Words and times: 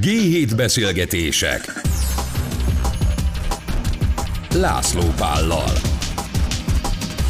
G7 0.00 0.52
beszélgetések. 0.56 1.72
László 4.54 5.02
Pállal 5.16 5.95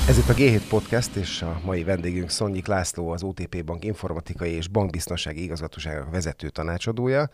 Ez 0.08 0.18
itt 0.18 0.28
a 0.28 0.34
G7 0.34 0.62
Podcast, 0.68 1.16
és 1.16 1.42
a 1.42 1.60
mai 1.64 1.84
vendégünk 1.84 2.30
Szonyik 2.30 2.66
László, 2.66 3.08
az 3.08 3.22
OTP 3.22 3.64
Bank 3.64 3.84
informatikai 3.84 4.50
és 4.50 4.68
bankbiztonsági 4.68 5.42
igazgatóságának 5.42 6.10
vezető 6.10 6.48
tanácsadója 6.48 7.30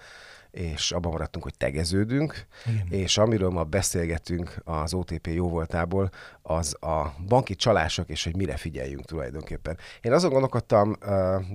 és 0.50 0.90
abban 0.90 1.12
maradtunk, 1.12 1.44
hogy 1.44 1.54
tegeződünk, 1.56 2.46
Igen. 2.66 2.86
és 2.90 3.18
amiről 3.18 3.50
ma 3.50 3.64
beszélgetünk 3.64 4.56
az 4.64 4.94
OTP 4.94 5.26
jóvoltából, 5.26 6.10
az 6.42 6.76
a 6.80 7.14
banki 7.28 7.54
csalások, 7.54 8.08
és 8.08 8.24
hogy 8.24 8.36
mire 8.36 8.56
figyeljünk 8.56 9.04
tulajdonképpen. 9.04 9.78
Én 10.00 10.12
azon 10.12 10.30
gondolkodtam, 10.30 10.96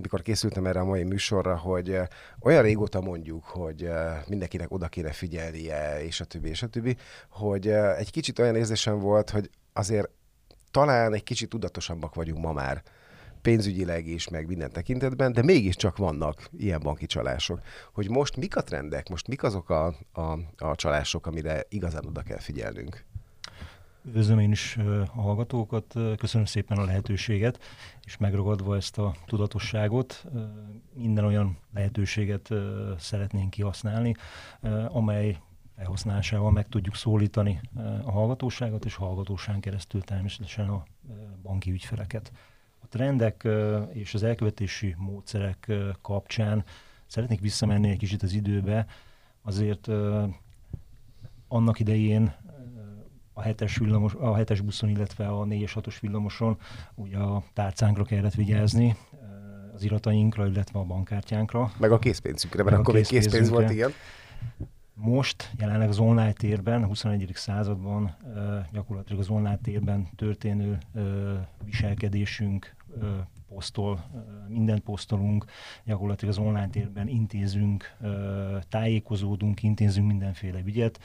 mikor 0.01 0.21
készültem 0.21 0.65
erre 0.65 0.79
a 0.79 0.85
mai 0.85 1.03
műsorra, 1.03 1.57
hogy 1.57 1.99
olyan 2.39 2.61
régóta 2.61 3.01
mondjuk, 3.01 3.43
hogy 3.43 3.89
mindenkinek 4.27 4.71
oda 4.71 4.87
kéne 4.87 5.11
figyelnie, 5.11 6.03
és 6.03 6.21
a 6.21 6.25
többi, 6.25 6.49
és 6.49 6.63
a 6.63 6.67
többi, 6.67 6.97
hogy 7.29 7.67
egy 7.97 8.11
kicsit 8.11 8.39
olyan 8.39 8.55
érzésem 8.55 8.99
volt, 8.99 9.29
hogy 9.29 9.49
azért 9.73 10.09
talán 10.77 11.13
egy 11.13 11.23
kicsit 11.23 11.49
tudatosabbak 11.49 12.15
vagyunk 12.15 12.43
ma 12.43 12.53
már 12.53 12.81
pénzügyileg 13.41 14.07
is, 14.07 14.29
meg 14.29 14.47
minden 14.47 14.71
tekintetben, 14.71 15.33
de 15.33 15.43
mégiscsak 15.43 15.97
vannak 15.97 16.49
ilyen 16.57 16.79
banki 16.79 17.05
csalások. 17.05 17.61
Hogy 17.93 18.09
most 18.09 18.37
mik 18.37 18.55
a 18.55 18.63
trendek, 18.63 19.09
most 19.09 19.27
mik 19.27 19.43
azok 19.43 19.69
a, 19.69 19.85
a, 20.11 20.39
a 20.57 20.75
csalások, 20.75 21.27
amire 21.27 21.63
igazán 21.69 22.05
oda 22.05 22.21
kell 22.21 22.39
figyelnünk? 22.39 23.05
Üdvözlöm 24.05 24.39
én 24.39 24.51
is 24.51 24.77
a 25.15 25.21
hallgatókat, 25.21 25.93
köszönöm 26.17 26.45
szépen 26.45 26.77
a 26.77 26.85
lehetőséget, 26.85 27.59
és 28.03 28.17
megragadva 28.17 28.75
ezt 28.75 28.97
a 28.97 29.15
tudatosságot, 29.25 30.25
minden 30.93 31.25
olyan 31.25 31.57
lehetőséget 31.73 32.49
szeretnénk 32.99 33.49
kihasználni, 33.49 34.15
amely 34.87 35.37
felhasználásával 35.77 36.51
meg 36.51 36.67
tudjuk 36.67 36.95
szólítani 36.95 37.61
a 38.03 38.11
hallgatóságot, 38.11 38.85
és 38.85 38.95
a 38.95 39.05
hallgatóság 39.05 39.59
keresztül 39.59 40.01
természetesen 40.01 40.69
a 40.69 40.83
banki 41.41 41.71
ügyfeleket 41.71 42.31
a 42.79 42.87
trendek 42.87 43.47
és 43.93 44.13
az 44.13 44.23
elkövetési 44.23 44.95
módszerek 44.97 45.71
kapcsán 46.01 46.63
szeretnék 47.05 47.39
visszamenni 47.39 47.89
egy 47.89 47.97
kicsit 47.97 48.23
az 48.23 48.33
időbe. 48.33 48.85
Azért 49.41 49.87
annak 51.47 51.79
idején 51.79 52.35
a 53.33 53.41
hetes, 53.41 53.77
villamos, 53.77 54.13
a 54.13 54.35
hetes 54.35 54.61
buszon, 54.61 54.89
illetve 54.89 55.27
a 55.27 55.43
4-es 55.45 55.71
6-os 55.75 55.97
villamoson 56.01 56.57
ugye 56.95 57.17
a 57.17 57.43
tárcánkra 57.53 58.03
kellett 58.03 58.33
vigyázni, 58.33 58.95
az 59.73 59.83
iratainkra, 59.83 60.47
illetve 60.47 60.79
a 60.79 60.83
bankkártyánkra. 60.83 61.71
Meg 61.79 61.91
a 61.91 61.99
készpénzünkre, 61.99 62.63
mert 62.63 62.77
akkor 62.77 62.93
még 62.93 63.05
készpénz 63.05 63.49
volt, 63.49 63.69
igen. 63.69 63.91
Most 64.99 65.51
jelenleg 65.57 65.89
az 65.89 65.99
online 65.99 66.31
térben, 66.31 66.83
a 66.83 66.85
21. 66.85 67.31
században 67.33 68.15
gyakorlatilag 68.71 69.21
az 69.21 69.29
online 69.29 69.57
térben 69.57 70.07
történő 70.15 70.77
viselkedésünk 71.63 72.75
posztol, 73.47 74.05
mindent 74.47 74.81
posztolunk, 74.81 75.45
gyakorlatilag 75.83 76.33
az 76.33 76.43
online 76.43 76.69
térben 76.69 77.07
intézünk, 77.07 77.95
tájékozódunk, 78.69 79.63
intézünk 79.63 80.07
mindenféle 80.07 80.59
ügyet, 80.65 80.99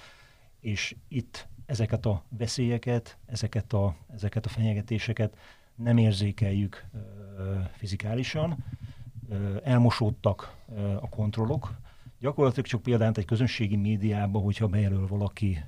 és 0.61 0.97
itt 1.09 1.49
ezeket 1.67 2.07
a 2.07 2.23
veszélyeket, 2.29 3.17
ezeket 3.27 3.73
a, 3.73 3.95
ezeket 4.15 4.47
a 4.47 4.49
fenyegetéseket 4.49 5.37
nem 5.75 5.97
érzékeljük 5.97 6.85
fizikálisan, 7.73 8.65
elmosódtak 9.63 10.57
a 11.01 11.09
kontrollok, 11.09 11.81
Gyakorlatilag 12.23 12.67
csak 12.67 12.83
például 12.83 13.13
egy 13.15 13.25
közönségi 13.25 13.77
médiában, 13.77 14.43
hogyha 14.43 14.67
bejelöl 14.67 15.07
valaki 15.07 15.65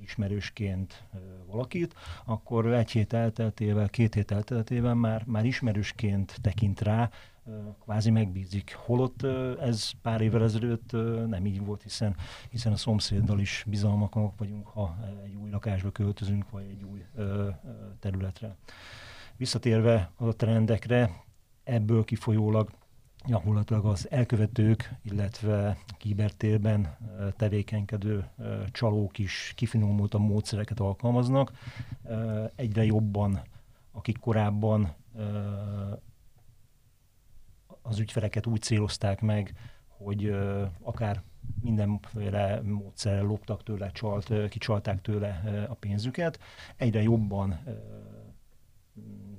ismerősként 0.00 1.04
valakit, 1.46 1.94
akkor 2.24 2.66
egy 2.66 2.90
hét 2.90 3.12
elteltével, 3.12 3.88
két 3.88 4.14
hét 4.14 4.30
elteltével 4.30 4.94
már, 4.94 5.22
már 5.26 5.44
ismerősként 5.44 6.38
tekint 6.40 6.80
rá, 6.80 7.10
kvázi 7.82 8.10
megbízik. 8.10 8.74
Holott 8.84 9.22
ez 9.60 9.90
pár 10.02 10.20
évvel 10.20 10.42
ezelőtt 10.42 10.92
nem 11.28 11.46
így 11.46 11.64
volt, 11.64 11.82
hiszen, 11.82 12.16
hiszen 12.50 12.72
a 12.72 12.76
szomszéddal 12.76 13.40
is 13.40 13.64
bizalmaknak 13.68 14.38
vagyunk, 14.38 14.66
ha 14.66 14.96
egy 15.24 15.34
új 15.34 15.50
lakásba 15.50 15.90
költözünk, 15.90 16.50
vagy 16.50 16.64
egy 16.70 16.82
új 16.82 17.04
területre. 18.00 18.56
Visszatérve 19.36 20.10
a 20.16 20.36
trendekre, 20.36 21.24
ebből 21.64 22.04
kifolyólag 22.04 22.70
gyakorlatilag 23.26 23.84
az 23.84 24.10
elkövetők, 24.10 24.94
illetve 25.02 25.76
kibertérben 25.98 26.96
tevékenykedő 27.36 28.28
csalók 28.70 29.18
is 29.18 29.52
kifinomult 29.56 30.14
a 30.14 30.18
módszereket 30.18 30.80
alkalmaznak. 30.80 31.52
Egyre 32.54 32.84
jobban, 32.84 33.42
akik 33.92 34.18
korábban 34.18 34.94
az 37.82 37.98
ügyfeleket 37.98 38.46
úgy 38.46 38.60
célozták 38.60 39.20
meg, 39.20 39.54
hogy 39.86 40.36
akár 40.80 41.22
mindenféle 41.60 42.60
módszerrel 42.62 43.22
loptak 43.22 43.62
tőle, 43.62 43.90
csalt, 43.90 44.48
kicsalták 44.48 45.00
tőle 45.00 45.66
a 45.68 45.74
pénzüket, 45.74 46.38
egyre 46.76 47.02
jobban 47.02 47.60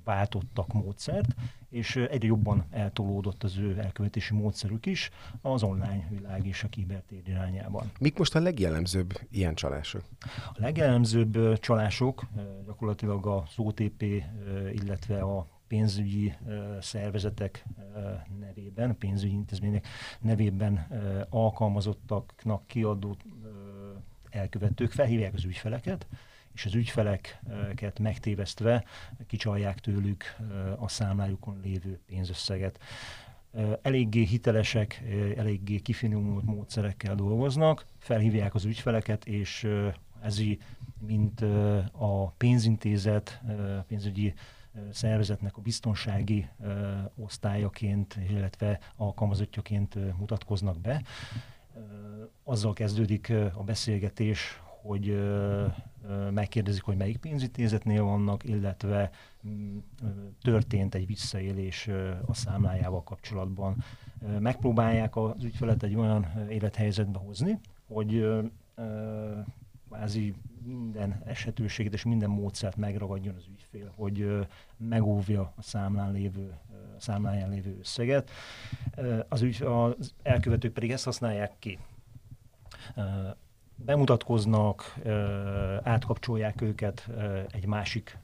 váltottak 0.10 0.74
módszert, 0.74 1.36
és 1.70 1.96
egyre 1.96 2.28
jobban 2.28 2.66
eltolódott 2.72 3.44
az 3.44 3.58
ő 3.58 3.78
elkövetési 3.80 4.34
módszerük 4.34 4.86
is 4.86 5.10
az 5.42 5.64
online 5.64 6.08
világ 6.10 6.46
és 6.46 6.64
a 6.64 6.68
kibertér 6.68 7.22
irányában. 7.26 7.92
Mik 8.00 8.18
most 8.18 8.36
a 8.36 8.40
legjellemzőbb 8.40 9.20
ilyen 9.32 9.56
csalások? 9.56 10.04
A 10.54 10.58
legjellemzőbb 10.58 11.60
csalások 11.60 12.28
gyakorlatilag 12.66 13.26
az 13.26 13.54
OTP, 13.58 14.02
illetve 14.72 15.20
a 15.22 15.48
pénzügyi 15.68 16.34
szervezetek 16.82 17.66
nevében, 18.40 18.98
pénzügyi 18.98 19.34
intézmények 19.34 19.88
nevében 20.20 20.88
alkalmazottaknak 21.30 22.68
kiadó 22.68 23.16
elkövetők 24.30 24.92
felhívják 24.92 25.34
az 25.34 25.44
ügyfeleket, 25.44 26.08
és 26.54 26.66
az 26.66 26.76
ügyfeleket 26.76 28.00
megtévesztve 28.00 28.84
kicsalják 29.28 29.80
tőlük 29.80 30.24
a 30.78 30.88
számlájukon 30.88 31.60
lévő 31.64 32.00
pénzösszeget. 32.06 32.80
Eléggé 33.82 34.24
hitelesek, 34.24 35.04
eléggé 35.38 35.80
kifinomult 35.80 36.46
módszerekkel 36.46 37.16
dolgoznak, 37.16 37.86
felhívják 37.98 38.56
az 38.56 38.66
ügyfeleket, 38.66 39.26
és 39.26 39.68
ez 40.22 40.42
mint 41.00 41.42
a 41.92 42.28
pénzintézet, 42.38 43.42
pénzügyi 43.88 44.34
szervezetnek 44.92 45.58
a 45.58 45.62
biztonsági 45.62 46.48
osztályaként, 47.16 48.18
illetve 48.30 48.80
alkalmazottjaként 48.96 50.18
mutatkoznak 50.18 50.80
be. 50.80 51.04
Azzal 52.44 52.74
kezdődik 52.74 53.34
a 53.54 53.64
beszélgetés, 53.64 54.62
hogy 54.82 55.22
megkérdezik, 56.32 56.84
hogy 56.84 56.98
melyik 56.98 57.18
pénzintézetnél 57.18 58.04
vannak, 58.04 58.44
illetve 58.44 59.10
mm, 59.48 59.78
történt 60.42 60.96
egy 60.96 61.06
visszaélés 61.06 61.90
a 62.26 62.34
számlájával 62.34 63.04
kapcsolatban. 63.04 63.84
Megpróbálják 64.40 65.16
az 65.16 65.44
ügyfelet 65.44 65.84
egy 65.84 65.96
olyan 65.96 66.48
élethelyzetbe 66.50 67.20
hozni, 67.20 67.60
hogy 67.88 68.28
kvázi 69.88 70.34
minden 70.64 71.22
esetőséget 71.26 71.94
és 71.94 72.04
minden 72.04 72.30
módszert 72.30 72.76
megragadjon 72.76 73.36
az 73.36 73.46
ügyfél, 73.52 73.94
hogy 73.96 74.48
megóvja 74.78 75.54
a 75.56 75.62
számlán 75.62 76.12
lévő, 76.12 76.58
számláján 76.98 77.50
lévő 77.50 77.78
összeget. 77.80 78.30
Az, 79.30 79.42
ügy, 79.42 79.62
az 79.62 80.14
elkövetők 80.24 80.74
pedig 80.74 80.92
ezt 80.92 81.04
használják 81.04 81.52
ki 81.60 81.80
bemutatkoznak, 83.86 84.96
átkapcsolják 85.84 86.62
őket 86.62 87.10
egy 87.52 87.66
másik 87.66 88.18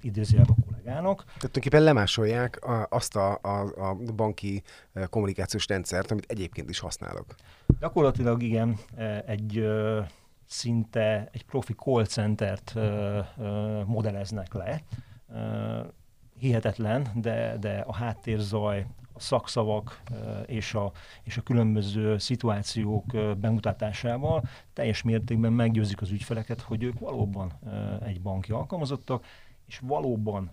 idézőjelben 0.00 0.56
kollégának. 0.66 1.16
Tehát 1.24 1.34
tulajdonképpen 1.38 1.82
lemásolják 1.82 2.58
azt 2.88 3.16
a, 3.16 3.38
a, 3.42 3.88
a 3.90 3.94
banki 4.16 4.62
kommunikációs 5.10 5.66
rendszert, 5.66 6.10
amit 6.10 6.30
egyébként 6.30 6.70
is 6.70 6.78
használok. 6.78 7.34
Gyakorlatilag 7.80 8.42
igen, 8.42 8.76
egy 9.26 9.68
szinte 10.46 11.28
egy 11.32 11.44
profi 11.44 11.72
call 11.72 12.04
centert 12.04 12.74
modelleznek 13.86 14.54
le. 14.54 14.82
Hihetetlen, 16.38 17.06
de, 17.14 17.56
de 17.60 17.84
a 17.86 17.94
háttérzaj, 17.94 18.86
szakszavak 19.18 20.02
és 20.46 20.74
a, 20.74 20.92
és 21.22 21.36
a 21.36 21.42
különböző 21.42 22.18
szituációk 22.18 23.04
bemutatásával 23.38 24.42
teljes 24.72 25.02
mértékben 25.02 25.52
meggyőzik 25.52 26.00
az 26.00 26.10
ügyfeleket, 26.10 26.60
hogy 26.60 26.82
ők 26.82 26.98
valóban 26.98 27.52
egy 28.04 28.20
banki 28.20 28.52
alkalmazottak, 28.52 29.24
és 29.66 29.78
valóban 29.78 30.50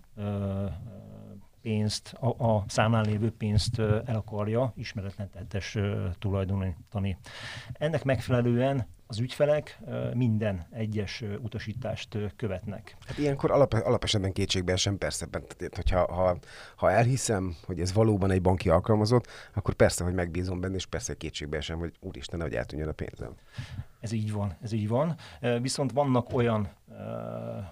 pénzt, 1.62 2.12
a, 2.20 2.44
a 2.46 2.64
számlán 2.66 3.04
lévő 3.04 3.32
pénzt 3.32 3.78
el 3.78 4.16
akarja 4.16 4.72
ismeretlen 4.76 5.30
tettes 5.30 5.78
tulajdonítani. 6.18 7.18
Ennek 7.72 8.04
megfelelően 8.04 8.86
az 9.06 9.18
ügyfelek 9.18 9.78
minden 10.14 10.66
egyes 10.70 11.24
utasítást 11.42 12.18
követnek. 12.36 12.96
Hát 13.06 13.18
ilyenkor 13.18 13.50
alap, 13.50 13.72
alapesetben 13.72 14.32
kétségbe 14.32 14.76
sem 14.76 14.98
persze, 14.98 15.26
tehát, 15.26 15.76
hogyha 15.76 16.14
ha, 16.14 16.38
ha 16.76 16.90
elhiszem, 16.90 17.56
hogy 17.66 17.80
ez 17.80 17.92
valóban 17.92 18.30
egy 18.30 18.42
banki 18.42 18.68
alkalmazott, 18.68 19.26
akkor 19.54 19.74
persze, 19.74 20.04
hogy 20.04 20.14
megbízom 20.14 20.60
benne, 20.60 20.74
és 20.74 20.86
persze 20.86 21.14
kétségbe 21.14 21.60
sem, 21.60 21.78
hogy 21.78 21.92
úristen, 22.00 22.40
hogy 22.40 22.54
eltűnjön 22.54 22.88
a 22.88 22.92
pénzem. 22.92 23.34
Ez 24.00 24.12
így 24.12 24.32
van, 24.32 24.56
ez 24.62 24.72
így 24.72 24.88
van. 24.88 25.14
Viszont 25.60 25.92
vannak 25.92 26.32
olyan 26.32 26.68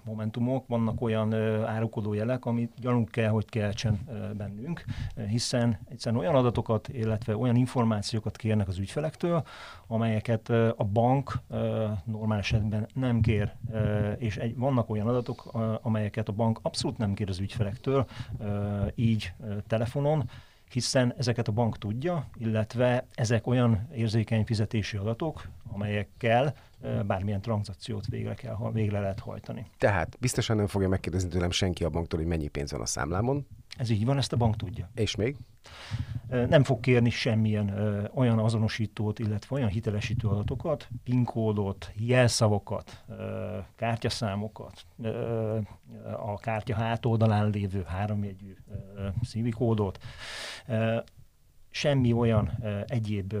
momentumok, 0.03 0.67
vannak 0.67 1.01
olyan 1.01 1.33
árukodó 1.65 2.13
jelek, 2.13 2.45
amit 2.45 2.71
gyanúk 2.79 3.09
kell, 3.09 3.29
hogy 3.29 3.49
keltsen 3.49 3.99
bennünk, 4.37 4.83
hiszen 5.27 5.79
egyszerűen 5.89 6.21
olyan 6.21 6.35
adatokat, 6.35 6.87
illetve 6.87 7.37
olyan 7.37 7.55
információkat 7.55 8.35
kérnek 8.35 8.67
az 8.67 8.77
ügyfelektől, 8.77 9.43
amelyeket 9.87 10.49
a 10.49 10.83
bank 10.93 11.24
normál 12.03 12.37
esetben 12.37 12.87
nem 12.93 13.21
kér, 13.21 13.51
és 14.17 14.37
egy, 14.37 14.57
vannak 14.57 14.89
olyan 14.89 15.07
adatok, 15.07 15.53
amelyeket 15.81 16.29
a 16.29 16.33
bank 16.33 16.59
abszolút 16.61 16.97
nem 16.97 17.13
kér 17.13 17.29
az 17.29 17.39
ügyfelektől, 17.39 18.05
így 18.95 19.33
telefonon, 19.67 20.29
hiszen 20.69 21.13
ezeket 21.17 21.47
a 21.47 21.51
bank 21.51 21.77
tudja, 21.77 22.27
illetve 22.37 23.05
ezek 23.13 23.47
olyan 23.47 23.87
érzékeny 23.93 24.45
fizetési 24.45 24.97
adatok, 24.97 25.47
amelyekkel 25.71 26.53
bármilyen 27.05 27.41
tranzakciót 27.41 28.07
végre, 28.07 28.33
kell, 28.33 28.57
végre 28.71 28.99
lehet 28.99 29.19
hajtani. 29.19 29.65
Tehát 29.77 30.17
biztosan 30.19 30.55
nem 30.55 30.67
fogja 30.67 30.87
megkérdezni 30.87 31.29
tőlem 31.29 31.51
senki 31.51 31.83
a 31.83 31.89
banktól, 31.89 32.19
hogy 32.19 32.27
mennyi 32.27 32.47
pénz 32.47 32.71
van 32.71 32.81
a 32.81 32.85
számlámon. 32.85 33.47
Ez 33.77 33.89
így 33.89 34.05
van, 34.05 34.17
ezt 34.17 34.33
a 34.33 34.37
bank 34.37 34.55
tudja. 34.55 34.89
És 34.95 35.15
még? 35.15 35.35
Nem 36.27 36.63
fog 36.63 36.79
kérni 36.79 37.09
semmilyen 37.09 37.69
ö, 37.69 38.03
olyan 38.13 38.39
azonosítót, 38.39 39.19
illetve 39.19 39.55
olyan 39.55 39.69
hitelesítő 39.69 40.27
adatokat, 40.27 40.87
PIN 41.03 41.23
kódot, 41.23 41.91
jelszavakat, 41.95 43.03
ö, 43.09 43.57
kártyaszámokat, 43.75 44.85
ö, 45.01 45.57
a 46.17 46.37
kártya 46.37 46.75
hátoldalán 46.75 47.49
lévő 47.49 47.83
háromjegyű 47.87 48.55
szívi 49.21 49.49
kódot, 49.49 50.03
semmi 51.75 52.13
olyan 52.13 52.51
egyéb 52.87 53.35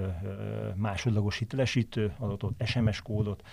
másodlagos 0.75 1.37
hitelesítő 1.37 2.13
adatot, 2.17 2.63
SMS 2.65 3.01
kódot 3.01 3.43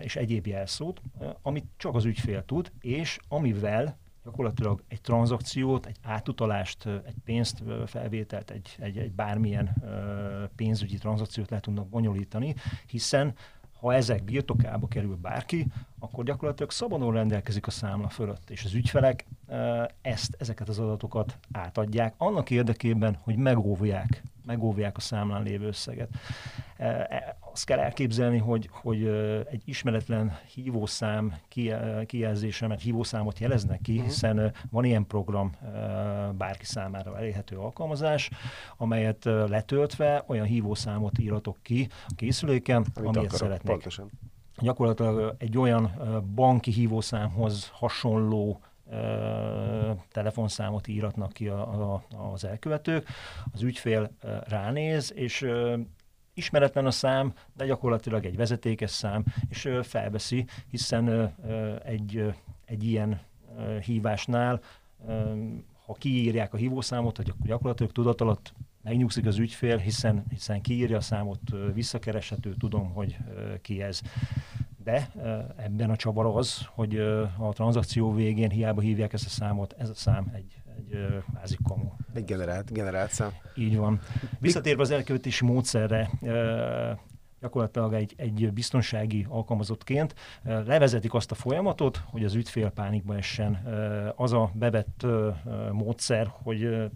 és 0.00 0.16
egyéb 0.16 0.46
jelszót, 0.46 1.02
amit 1.42 1.64
csak 1.76 1.94
az 1.94 2.04
ügyfél 2.04 2.44
tud, 2.44 2.72
és 2.80 3.18
amivel 3.28 3.98
gyakorlatilag 4.24 4.82
egy 4.88 5.00
tranzakciót, 5.00 5.86
egy 5.86 5.96
átutalást, 6.02 6.86
egy 6.86 7.14
pénzt 7.24 7.62
felvételt, 7.86 8.50
egy, 8.50 8.76
egy, 8.78 8.98
egy 8.98 9.12
bármilyen 9.12 9.76
pénzügyi 10.56 10.96
tranzakciót 10.98 11.50
le 11.50 11.60
tudnak 11.60 11.88
bonyolítani, 11.88 12.54
hiszen 12.86 13.34
ha 13.80 13.94
ezek 13.94 14.24
birtokába 14.24 14.88
kerül 14.88 15.16
bárki, 15.16 15.66
akkor 15.98 16.24
gyakorlatilag 16.24 16.70
szabadon 16.70 17.12
rendelkezik 17.12 17.66
a 17.66 17.70
számla 17.70 18.08
fölött, 18.08 18.50
és 18.50 18.64
az 18.64 18.74
ügyfelek 18.74 19.26
ezt, 20.02 20.36
ezeket 20.38 20.68
az 20.68 20.78
adatokat 20.78 21.38
átadják 21.52 22.14
annak 22.16 22.50
érdekében, 22.50 23.18
hogy 23.22 23.36
megóvják, 23.36 24.22
megóvják 24.46 24.96
a 24.96 25.00
számlán 25.00 25.42
lévő 25.42 25.66
összeget. 25.66 26.08
E, 26.76 27.36
azt 27.52 27.64
kell 27.64 27.78
elképzelni, 27.78 28.38
hogy, 28.38 28.68
hogy 28.72 29.04
egy 29.50 29.62
ismeretlen 29.64 30.38
hívószám 30.54 31.34
kijelzése, 32.06 32.66
mert 32.66 32.80
hívószámot 32.80 33.38
jeleznek 33.38 33.80
ki, 33.80 33.92
uh-huh. 33.92 34.06
hiszen 34.06 34.52
van 34.70 34.84
ilyen 34.84 35.06
program 35.06 35.52
bárki 36.36 36.64
számára 36.64 37.16
elérhető 37.16 37.56
alkalmazás, 37.56 38.30
amelyet 38.76 39.24
letöltve 39.24 40.24
olyan 40.26 40.46
hívószámot 40.46 41.18
íratok 41.18 41.56
ki 41.62 41.88
a 42.08 42.12
készüléken, 42.16 42.86
Amit 42.94 43.08
amilyet 43.08 43.34
szeretnék. 43.34 43.70
Pontosan. 43.70 44.10
Gyakorlatilag 44.58 45.34
egy 45.38 45.58
olyan 45.58 45.90
banki 46.34 46.70
hívószámhoz 46.70 47.70
hasonló 47.72 48.60
telefonszámot 50.12 50.88
íratnak 50.88 51.32
ki 51.32 51.48
a, 51.48 51.92
a, 51.92 52.02
az 52.32 52.44
elkövetők, 52.44 53.08
az 53.52 53.62
ügyfél 53.62 54.10
ránéz, 54.48 55.12
és 55.14 55.46
ismeretlen 56.34 56.86
a 56.86 56.90
szám, 56.90 57.32
de 57.56 57.66
gyakorlatilag 57.66 58.24
egy 58.24 58.36
vezetékes 58.36 58.90
szám, 58.90 59.24
és 59.48 59.70
felveszi, 59.82 60.46
hiszen 60.70 61.34
egy, 61.84 62.34
egy 62.64 62.84
ilyen 62.84 63.20
hívásnál, 63.84 64.60
ha 65.86 65.92
kiírják 65.94 66.54
a 66.54 66.56
hívószámot, 66.56 67.16
hogy 67.16 67.30
akkor 67.30 67.46
gyakorlatilag 67.46 67.92
tudat 67.92 68.20
alatt 68.20 68.52
megnyugszik 68.82 69.26
az 69.26 69.38
ügyfél, 69.38 69.76
hiszen, 69.76 70.24
hiszen 70.30 70.60
kiírja 70.60 70.96
a 70.96 71.00
számot, 71.00 71.40
visszakereshető, 71.74 72.54
tudom, 72.58 72.92
hogy 72.92 73.16
ki 73.62 73.82
ez. 73.82 74.00
De 74.90 75.10
ebben 75.56 75.90
a 75.90 75.96
csavar 75.96 76.26
az, 76.26 76.66
hogy 76.74 76.98
a 77.38 77.52
tranzakció 77.52 78.14
végén 78.14 78.50
hiába 78.50 78.80
hívják 78.80 79.12
ezt 79.12 79.26
a 79.26 79.28
számot, 79.28 79.74
ez 79.78 79.88
a 79.88 79.94
szám 79.94 80.32
egy, 80.34 80.62
egy 80.76 81.08
házi 81.34 81.56
kamu. 81.68 81.90
Egy 82.14 82.24
generált, 82.24 82.72
generált 82.72 83.10
szám. 83.10 83.30
Így 83.56 83.76
van. 83.76 84.00
Visszatérve 84.38 84.82
az 84.82 84.90
elkövetési 84.90 85.44
módszerre, 85.44 86.10
gyakorlatilag 87.40 87.94
egy, 87.94 88.14
egy 88.16 88.52
biztonsági 88.52 89.26
alkalmazottként 89.28 90.14
levezetik 90.42 91.14
azt 91.14 91.30
a 91.30 91.34
folyamatot, 91.34 92.02
hogy 92.04 92.24
az 92.24 92.34
ügyfél 92.34 92.70
pánikba 92.70 93.16
essen. 93.16 93.54
Az 94.16 94.32
a 94.32 94.50
bevett 94.54 95.06
módszer, 95.72 96.32
hogy 96.42 96.90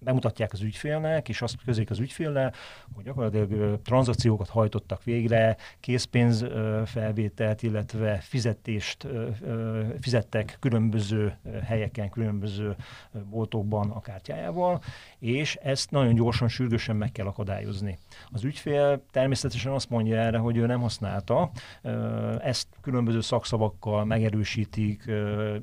bemutatják 0.00 0.52
az 0.52 0.60
ügyfélnek, 0.60 1.28
és 1.28 1.42
azt 1.42 1.64
közék 1.64 1.90
az 1.90 1.98
ügyféllel, 1.98 2.52
hogy 2.94 3.04
gyakorlatilag 3.04 3.82
tranzakciókat 3.82 4.48
hajtottak 4.48 5.04
végre, 5.04 5.56
készpénz 5.80 6.44
felvételt, 6.84 7.62
illetve 7.62 8.16
fizetést 8.16 9.06
fizettek 10.00 10.56
különböző 10.60 11.36
helyeken, 11.64 12.10
különböző 12.10 12.76
boltokban 13.30 13.90
a 13.90 14.00
kártyájával, 14.00 14.82
és 15.18 15.56
ezt 15.62 15.90
nagyon 15.90 16.14
gyorsan, 16.14 16.48
sürgősen 16.48 16.96
meg 16.96 17.12
kell 17.12 17.26
akadályozni. 17.26 17.98
Az 18.30 18.44
ügyfél 18.44 19.04
természetesen 19.10 19.72
azt 19.72 19.90
mondja 19.90 20.16
erre, 20.16 20.38
hogy 20.38 20.56
ő 20.56 20.66
nem 20.66 20.80
használta, 20.80 21.50
ezt 22.42 22.66
különböző 22.80 23.20
szakszavakkal 23.20 24.04
megerősítik, 24.04 25.10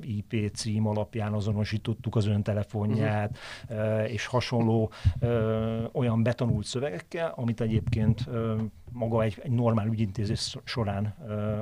IP 0.00 0.50
cím 0.54 0.86
alapján 0.86 1.32
azonosítottuk 1.32 2.16
az 2.16 2.26
ön 2.26 2.42
telefonját, 2.42 3.38
uh-huh. 3.68 4.12
és 4.12 4.26
hasonló 4.28 4.90
ö, 5.20 5.84
olyan 5.92 6.22
betanult 6.22 6.64
szövegekkel, 6.64 7.32
amit 7.36 7.60
egyébként 7.60 8.24
ö, 8.26 8.62
maga 8.92 9.22
egy, 9.22 9.38
egy 9.42 9.50
normál 9.50 9.86
ügyintézés 9.86 10.56
során 10.64 11.14
ö, 11.28 11.58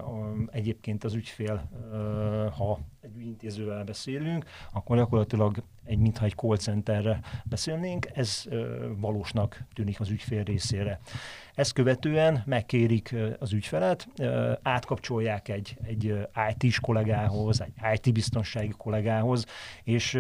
egyébként 0.51 1.05
az 1.05 1.15
ügyfél, 1.15 1.71
ö, 1.93 2.47
ha 2.57 2.79
egy 3.01 3.17
ügyintézővel 3.17 3.85
beszélünk, 3.85 4.45
akkor 4.73 4.97
gyakorlatilag 4.97 5.63
egy, 5.85 5.99
mintha 5.99 6.25
egy 6.25 6.35
call 6.35 6.57
centerre 6.57 7.21
beszélnénk, 7.45 8.09
ez 8.15 8.45
ö, 8.49 8.87
valósnak 8.99 9.65
tűnik 9.75 10.01
az 10.01 10.11
ügyfél 10.11 10.43
részére. 10.43 11.01
Ezt 11.55 11.73
követően 11.73 12.43
megkérik 12.47 13.15
az 13.39 13.53
ügyfelet, 13.53 14.09
átkapcsolják 14.63 15.49
egy, 15.49 15.77
egy 15.83 16.15
IT-s 16.57 16.81
kollégához, 16.81 17.61
egy 17.61 17.73
IT-biztonsági 17.95 18.75
kollégához, 18.77 19.47
és 19.85 20.15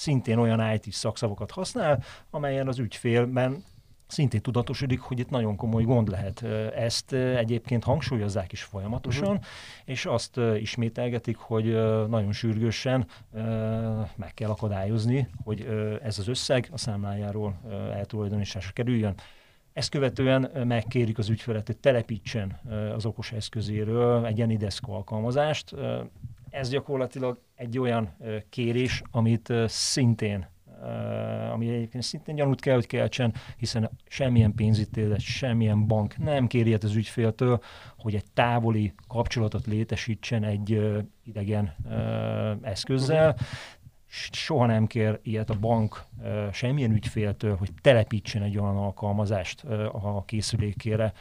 szintén 0.00 0.38
olyan 0.38 0.72
IT 0.72 0.92
szakszavakat 0.92 1.50
használ, 1.50 2.02
amelyen 2.30 2.68
az 2.68 2.78
ügyfélben 2.78 3.64
szintén 4.06 4.40
tudatosodik, 4.40 5.00
hogy 5.00 5.18
itt 5.18 5.30
nagyon 5.30 5.56
komoly 5.56 5.82
gond 5.82 6.08
lehet. 6.08 6.42
Ezt 6.74 7.12
egyébként 7.12 7.84
hangsúlyozzák 7.84 8.52
is 8.52 8.62
folyamatosan, 8.62 9.28
uh-huh. 9.28 9.44
és 9.84 10.06
azt 10.06 10.40
ismételgetik, 10.60 11.36
hogy 11.36 11.64
nagyon 12.08 12.32
sürgősen 12.32 13.06
meg 14.16 14.34
kell 14.34 14.50
akadályozni, 14.50 15.28
hogy 15.44 15.66
ez 16.02 16.18
az 16.18 16.28
összeg 16.28 16.68
a 16.72 16.78
számlájáról 16.78 17.60
eltulajdonításra 17.94 18.72
kerüljön. 18.72 19.14
Ezt 19.72 19.90
követően 19.90 20.50
megkérik 20.66 21.18
az 21.18 21.28
ügyfelet, 21.28 21.66
hogy 21.66 21.76
telepítsen 21.76 22.60
az 22.94 23.06
okos 23.06 23.32
eszközéről 23.32 24.26
egy 24.26 24.40
Anydesk 24.40 24.88
alkalmazást, 24.88 25.74
ez 26.50 26.68
gyakorlatilag 26.68 27.40
egy 27.54 27.78
olyan 27.78 28.16
kérés, 28.48 29.02
amit 29.10 29.52
szintén 29.66 30.46
ami 31.52 31.68
egyébként 31.68 32.04
szintén 32.04 32.34
gyanút 32.34 32.60
kell, 32.60 32.74
hogy 32.74 32.86
keltsen, 32.86 33.34
hiszen 33.56 33.90
semmilyen 34.08 34.54
pénzítélet, 34.54 35.20
semmilyen 35.20 35.86
bank 35.86 36.18
nem 36.18 36.46
kéri 36.46 36.74
az 36.74 36.94
ügyféltől, 36.94 37.60
hogy 37.98 38.14
egy 38.14 38.24
távoli 38.34 38.92
kapcsolatot 39.08 39.66
létesítsen 39.66 40.44
egy 40.44 40.80
idegen 41.24 41.76
eszközzel. 42.62 43.36
Soha 44.32 44.66
nem 44.66 44.86
kér 44.86 45.18
ilyet 45.22 45.50
a 45.50 45.58
bank 45.58 46.04
semmilyen 46.52 46.92
ügyféltől, 46.92 47.56
hogy 47.56 47.70
telepítsen 47.80 48.42
egy 48.42 48.58
olyan 48.58 48.76
alkalmazást 48.76 49.64
a 49.92 50.24
készülékére, 50.26 51.12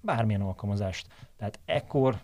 bármilyen 0.00 0.40
alkalmazást. 0.40 1.06
Tehát 1.40 1.58
ekkor 1.64 2.20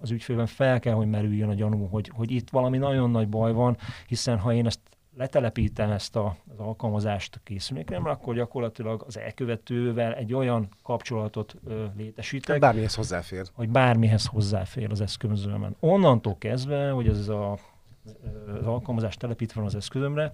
az 0.00 0.10
ügyfélben 0.10 0.46
fel 0.46 0.80
kell, 0.80 0.94
hogy 0.94 1.06
merüljön 1.06 1.48
a 1.48 1.54
gyanú, 1.54 1.86
hogy, 1.86 2.10
hogy 2.14 2.30
itt 2.30 2.50
valami 2.50 2.78
nagyon 2.78 3.10
nagy 3.10 3.28
baj 3.28 3.52
van, 3.52 3.76
hiszen 4.06 4.38
ha 4.38 4.52
én 4.52 4.66
ezt 4.66 4.80
letelepítem 5.16 5.90
ezt 5.90 6.16
a, 6.16 6.36
az 6.52 6.58
alkalmazást 6.58 7.34
a 7.34 7.40
készülékemre, 7.44 8.10
akkor 8.10 8.34
gyakorlatilag 8.34 9.04
az 9.06 9.18
elkövetővel 9.18 10.14
egy 10.14 10.34
olyan 10.34 10.68
kapcsolatot 10.82 11.54
ö, 11.66 11.84
létesítek. 11.96 12.60
Bármihez 12.60 12.94
hozzáfér. 12.94 13.46
Hogy 13.52 13.68
bármihez 13.68 14.26
hozzáfér 14.26 14.90
az 14.90 15.00
eszközömben. 15.00 15.76
Onnantól 15.80 16.36
kezdve, 16.38 16.90
hogy 16.90 17.08
ez 17.08 17.28
a, 17.28 17.52
az 18.60 18.66
alkalmazás 18.66 19.16
telepítve 19.16 19.60
van 19.60 19.68
az 19.68 19.74
eszközömre, 19.74 20.32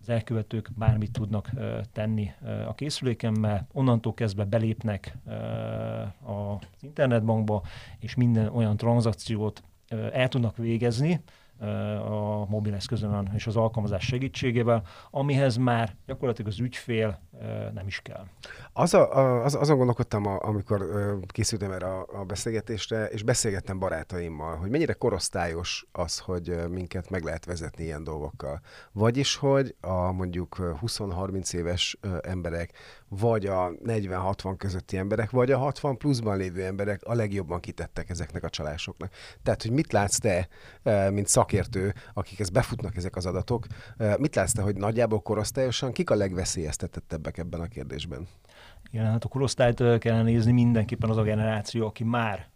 az 0.00 0.08
elkövetők 0.08 0.70
bármit 0.76 1.12
tudnak 1.12 1.50
tenni 1.92 2.32
a 2.66 2.74
készülékemmel, 2.74 3.66
onnantól 3.72 4.14
kezdve 4.14 4.44
belépnek 4.44 5.16
az 6.24 6.66
internetbankba, 6.80 7.62
és 7.98 8.14
minden 8.14 8.48
olyan 8.48 8.76
tranzakciót 8.76 9.62
el 10.12 10.28
tudnak 10.28 10.56
végezni, 10.56 11.20
a 12.04 12.46
mobileszközön 12.48 13.30
és 13.34 13.46
az 13.46 13.56
alkalmazás 13.56 14.04
segítségével, 14.04 14.82
amihez 15.10 15.56
már 15.56 15.96
gyakorlatilag 16.06 16.50
az 16.50 16.60
ügyfél 16.60 17.20
nem 17.74 17.86
is 17.86 18.00
kell. 18.00 18.24
Az 18.72 18.94
a, 18.94 19.44
az, 19.44 19.54
azon 19.54 19.76
gondolkodtam, 19.76 20.26
amikor 20.26 20.84
készültem 21.26 21.72
erre 21.72 21.86
a, 21.86 22.06
a 22.12 22.24
beszélgetésre, 22.24 23.06
és 23.06 23.22
beszélgettem 23.22 23.78
barátaimmal, 23.78 24.56
hogy 24.56 24.70
mennyire 24.70 24.92
korosztályos 24.92 25.86
az, 25.92 26.18
hogy 26.18 26.68
minket 26.70 27.10
meg 27.10 27.22
lehet 27.22 27.44
vezetni 27.44 27.84
ilyen 27.84 28.04
dolgokkal. 28.04 28.60
Vagyis, 28.92 29.36
hogy 29.36 29.74
a 29.80 30.12
mondjuk 30.12 30.56
20-30 30.58 31.54
éves 31.54 31.98
emberek, 32.20 32.72
vagy 33.08 33.46
a 33.46 33.70
40-60 33.84 34.54
közötti 34.58 34.96
emberek, 34.96 35.30
vagy 35.30 35.50
a 35.50 35.58
60 35.58 35.96
pluszban 35.96 36.36
lévő 36.36 36.64
emberek 36.64 37.02
a 37.04 37.14
legjobban 37.14 37.60
kitettek 37.60 38.10
ezeknek 38.10 38.44
a 38.44 38.48
csalásoknak. 38.48 39.12
Tehát, 39.42 39.62
hogy 39.62 39.70
mit 39.70 39.92
látsz 39.92 40.18
te, 40.18 40.48
mint 41.10 41.26
szakértő, 41.26 41.94
akik 42.14 42.40
ezt 42.40 42.52
befutnak 42.52 42.96
ezek 42.96 43.16
az 43.16 43.26
adatok, 43.26 43.66
mit 44.18 44.34
látsz 44.34 44.52
te, 44.52 44.62
hogy 44.62 44.76
nagyjából 44.76 45.20
korosztályosan 45.20 45.92
kik 45.92 46.10
a 46.10 46.14
legveszélyeztetettebbek 46.14 47.38
ebben 47.38 47.60
a 47.60 47.66
kérdésben? 47.66 48.28
Igen, 48.90 49.04
hát 49.04 49.24
a 49.24 49.28
korosztályt 49.28 49.98
kell 49.98 50.22
nézni, 50.22 50.52
mindenképpen 50.52 51.10
az 51.10 51.16
a 51.16 51.22
generáció, 51.22 51.86
aki 51.86 52.04
már 52.04 52.48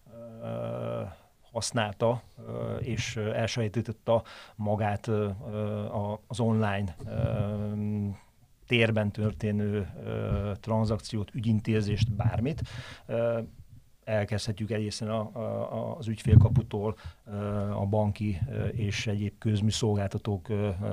használta 1.52 2.22
és 2.78 3.16
elsajátította 3.16 4.22
magát 4.56 5.10
az 6.26 6.40
online 6.40 6.96
térben 8.72 9.10
történő 9.10 9.88
tranzakciót, 10.60 11.34
ügyintézést, 11.34 12.12
bármit 12.12 12.62
elkezdhetjük 14.04 14.70
egészen 14.70 15.08
a, 15.08 15.20
a, 15.20 15.96
az 15.96 16.08
ügyfélkaputól 16.08 16.96
a 17.74 17.86
banki 17.86 18.38
és 18.72 19.06
egyéb 19.06 19.38
közműszolgáltatók 19.38 20.50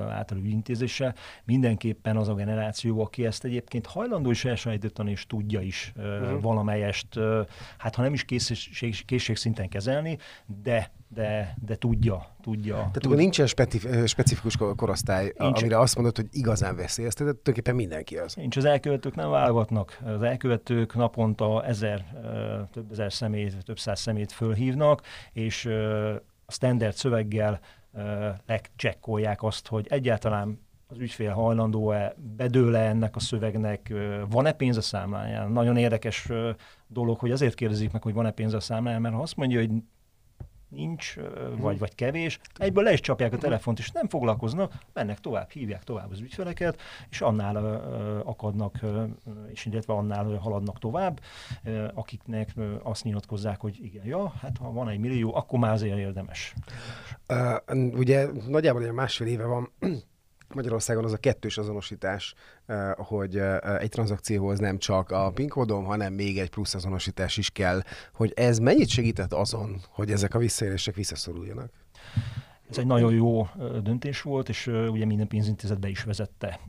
által 0.08 0.38
ügyintézése. 0.38 1.14
Mindenképpen 1.44 2.16
az 2.16 2.28
a 2.28 2.34
generáció, 2.34 3.00
aki 3.00 3.26
ezt 3.26 3.44
egyébként 3.44 3.86
hajlandó 3.86 4.30
is 4.30 4.44
elsajátítani, 4.44 5.10
és 5.10 5.26
tudja 5.26 5.60
is 5.60 5.92
uh-huh. 5.96 6.40
valamelyest, 6.40 7.18
hát 7.78 7.94
ha 7.94 8.02
nem 8.02 8.12
is 8.12 8.24
készség, 8.24 9.04
készségszinten 9.04 9.68
kezelni, 9.68 10.18
de 10.62 10.92
de, 11.14 11.56
de 11.66 11.76
tudja, 11.76 12.26
tudja. 12.42 12.74
Tehát 12.74 12.92
tud... 12.92 13.04
akkor 13.04 13.16
nincsen 13.16 13.46
specif- 13.46 14.06
specifikus 14.06 14.56
korosztály, 14.56 15.32
Nincs. 15.36 15.60
amire 15.60 15.78
azt 15.78 15.94
mondod, 15.94 16.16
hogy 16.16 16.26
igazán 16.30 16.76
veszélyeztetett, 16.76 17.42
tulajdonképpen 17.42 17.74
mindenki 17.74 18.16
az. 18.16 18.34
Nincs, 18.34 18.56
az 18.56 18.64
elkövetők 18.64 19.14
nem 19.14 19.30
válogatnak. 19.30 19.98
Az 20.04 20.22
elkövetők 20.22 20.94
naponta 20.94 21.64
ezer, 21.64 22.04
több 22.72 22.92
ezer 22.92 23.12
szemét, 23.12 23.64
több 23.64 23.78
száz 23.78 24.00
szemét 24.00 24.32
fölhívnak, 24.32 25.02
és 25.32 25.66
a 26.46 26.52
standard 26.52 26.94
szöveggel 26.94 27.60
legcsekkolják 28.46 29.42
azt, 29.42 29.66
hogy 29.66 29.86
egyáltalán 29.88 30.68
az 30.86 30.98
ügyfél 30.98 31.32
hajlandó-e, 31.32 32.14
bedőle 32.36 32.78
ennek 32.78 33.16
a 33.16 33.20
szövegnek, 33.20 33.92
van-e 34.30 34.52
pénz 34.52 34.76
a 34.76 34.80
számláján. 34.80 35.50
Nagyon 35.50 35.76
érdekes 35.76 36.28
dolog, 36.86 37.18
hogy 37.18 37.30
azért 37.30 37.54
kérdezik 37.54 37.92
meg, 37.92 38.02
hogy 38.02 38.14
van-e 38.14 38.30
pénz 38.30 38.54
a 38.54 38.60
számláján, 38.60 39.00
mert 39.00 39.14
ha 39.14 39.20
azt 39.22 39.36
mondja, 39.36 39.58
hogy 39.58 39.70
nincs, 40.70 41.16
vagy, 41.56 41.78
vagy 41.78 41.94
kevés, 41.94 42.40
egyből 42.54 42.84
le 42.84 42.92
is 42.92 43.00
csapják 43.00 43.32
a 43.32 43.38
telefont, 43.38 43.78
és 43.78 43.90
nem 43.90 44.08
foglalkoznak, 44.08 44.72
mennek 44.92 45.20
tovább, 45.20 45.50
hívják 45.50 45.84
tovább 45.84 46.10
az 46.10 46.20
ügyfeleket, 46.20 46.80
és 47.10 47.20
annál 47.20 47.56
akadnak, 48.24 48.78
és 49.52 49.66
illetve 49.66 49.92
annál 49.92 50.36
haladnak 50.36 50.78
tovább, 50.78 51.20
akiknek 51.94 52.54
azt 52.82 53.04
nyilatkozzák, 53.04 53.60
hogy 53.60 53.78
igen, 53.84 54.06
ja, 54.06 54.28
hát 54.40 54.56
ha 54.58 54.72
van 54.72 54.88
egy 54.88 54.98
millió, 54.98 55.34
akkor 55.34 55.58
már 55.58 55.72
azért 55.72 55.98
érdemes. 55.98 56.54
Uh, 57.28 57.96
ugye 57.96 58.26
nagyjából 58.48 58.84
egy 58.84 58.92
másfél 58.92 59.26
éve 59.26 59.44
van 59.44 59.72
Magyarországon 60.54 61.04
az 61.04 61.12
a 61.12 61.16
kettős 61.16 61.58
azonosítás, 61.58 62.34
eh, 62.66 62.92
hogy 62.96 63.36
eh, 63.36 63.80
egy 63.80 63.88
tranzakcióhoz 63.88 64.58
nem 64.58 64.78
csak 64.78 65.10
a 65.10 65.30
PIN 65.30 65.48
kódom, 65.48 65.84
hanem 65.84 66.12
még 66.12 66.38
egy 66.38 66.50
plusz 66.50 66.74
azonosítás 66.74 67.36
is 67.36 67.50
kell, 67.50 67.82
hogy 68.14 68.32
ez 68.36 68.58
mennyit 68.58 68.88
segített 68.88 69.32
azon, 69.32 69.80
hogy 69.88 70.10
ezek 70.10 70.34
a 70.34 70.38
visszaélések 70.38 70.94
visszaszoruljanak? 70.94 71.70
Ez 72.70 72.78
egy 72.78 72.86
nagyon 72.86 73.12
jó 73.12 73.48
döntés 73.82 74.22
volt, 74.22 74.48
és 74.48 74.66
ugye 74.66 75.04
minden 75.04 75.26
pénzintézetbe 75.28 75.88
is 75.88 76.02
vezette. 76.02 76.60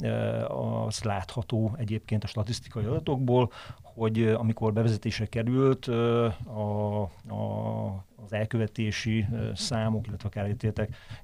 Az 0.48 1.04
látható 1.04 1.76
egyébként 1.78 2.24
a 2.24 2.28
statisztikai 2.28 2.86
adatokból, 2.86 3.52
hogy 3.94 4.24
amikor 4.24 4.74
bevezetésre 4.74 5.26
került 5.26 5.86
a, 5.88 7.02
a 7.28 8.06
az 8.26 8.34
elkövetési 8.34 9.26
számok, 9.54 10.08
illetve 10.08 10.28
a 10.28 10.32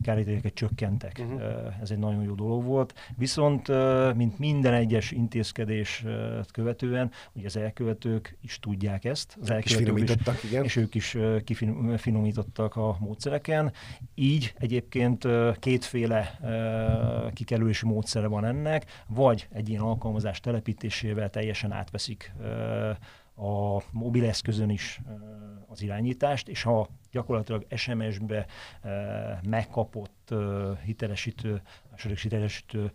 kárítéltek, 0.01 0.53
csökkentek. 0.53 1.19
Uh-huh. 1.19 1.41
Ez 1.81 1.91
egy 1.91 1.97
nagyon 1.97 2.23
jó 2.23 2.33
dolog 2.33 2.63
volt. 2.63 2.93
Viszont, 3.17 3.67
mint 4.15 4.39
minden 4.39 4.73
egyes 4.73 5.11
intézkedés 5.11 6.05
követően, 6.51 7.11
ugye 7.33 7.45
az 7.45 7.57
elkövetők 7.57 8.37
is 8.41 8.59
tudják 8.59 9.05
ezt. 9.05 9.37
Az 9.41 9.49
elkövetők 9.49 9.97
is, 9.97 10.09
is 10.43 10.43
igen. 10.43 10.63
És 10.63 10.75
ők 10.75 10.95
is 10.95 11.17
kifinomítottak 11.43 12.75
a 12.75 12.97
módszereken. 12.99 13.71
Így 14.15 14.53
egyébként 14.57 15.27
kétféle 15.59 16.39
kikerülési 17.33 17.85
módszere 17.85 18.27
van 18.27 18.45
ennek, 18.45 19.03
vagy 19.07 19.47
egy 19.51 19.69
ilyen 19.69 19.81
alkalmazás 19.81 20.39
telepítésével 20.39 21.29
teljesen 21.29 21.71
átveszik 21.71 22.33
a 23.35 23.81
mobileszközön 23.91 24.69
is 24.69 25.01
az 25.67 25.81
irányítást, 25.81 26.47
és 26.47 26.63
ha 26.63 26.87
gyakorlatilag 27.11 27.65
SMS-be 27.75 28.45
megkapott 29.43 30.33
hitelesítő, 30.83 31.61
második 31.91 32.19
hitelesítő 32.19 32.91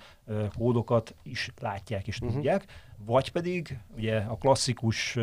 kódokat 0.59 1.15
is 1.23 1.51
látják 1.61 2.07
és 2.07 2.19
uh-huh. 2.19 2.35
tudják, 2.35 2.65
vagy 2.97 3.33
pedig 3.33 3.79
ugye 3.97 4.19
a 4.19 4.37
klasszikus 4.37 5.19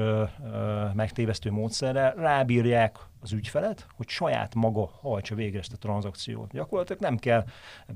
megtévesztő 0.94 1.52
módszerrel 1.52 2.14
rábírják 2.14 2.98
az 3.22 3.32
ügyfelet, 3.32 3.88
hogy 3.96 4.08
saját 4.08 4.56
maga 4.56 4.90
hajtsa 5.02 5.36
végre 5.36 5.60
ezt 5.60 5.74
a 5.74 5.78
tranzakciót. 5.78 6.52
Gyakorlatilag 6.52 7.02
nem 7.02 7.18
kell 7.18 7.46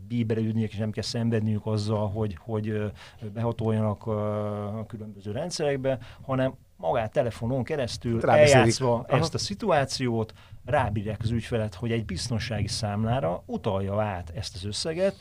bíberődniük, 0.07 0.71
és 0.71 0.77
nem 0.77 0.91
kell 0.91 1.03
szenvedniük 1.03 1.65
azzal, 1.65 2.09
hogy, 2.09 2.37
hogy 2.39 2.91
behatoljanak 3.33 4.07
a 4.07 4.85
különböző 4.87 5.31
rendszerekbe, 5.31 5.97
hanem 6.21 6.53
magát 6.75 7.11
telefonon 7.11 7.63
keresztül 7.63 8.29
eljátszva 8.29 9.05
ezt 9.07 9.33
a 9.33 9.37
szituációt, 9.37 10.33
rábírják 10.65 11.19
az 11.21 11.29
ügyfelet, 11.29 11.73
hogy 11.73 11.91
egy 11.91 12.05
biztonsági 12.05 12.67
számlára 12.67 13.43
utalja 13.45 14.01
át 14.01 14.31
ezt 14.35 14.55
az 14.55 14.65
összeget, 14.65 15.15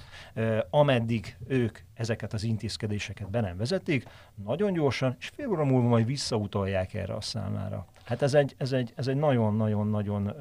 ameddig 0.71 1.37
ők 1.47 1.78
ezeket 1.94 2.32
az 2.32 2.42
intézkedéseket 2.42 3.30
be 3.30 3.40
nem 3.40 3.56
vezetik, 3.56 4.09
nagyon 4.44 4.73
gyorsan, 4.73 5.16
és 5.18 5.30
fél 5.35 5.49
óra 5.49 5.64
múlva 5.64 5.88
majd 5.88 6.06
visszautalják 6.06 6.94
erre 6.94 7.14
a 7.14 7.21
számlára. 7.21 7.87
Hát 8.04 8.23
ez 8.23 8.35
egy, 8.35 8.54
ez 8.59 8.73
egy, 8.73 8.92
ez 8.97 9.06
egy 9.06 9.16
nagyon-nagyon-nagyon 9.16 10.32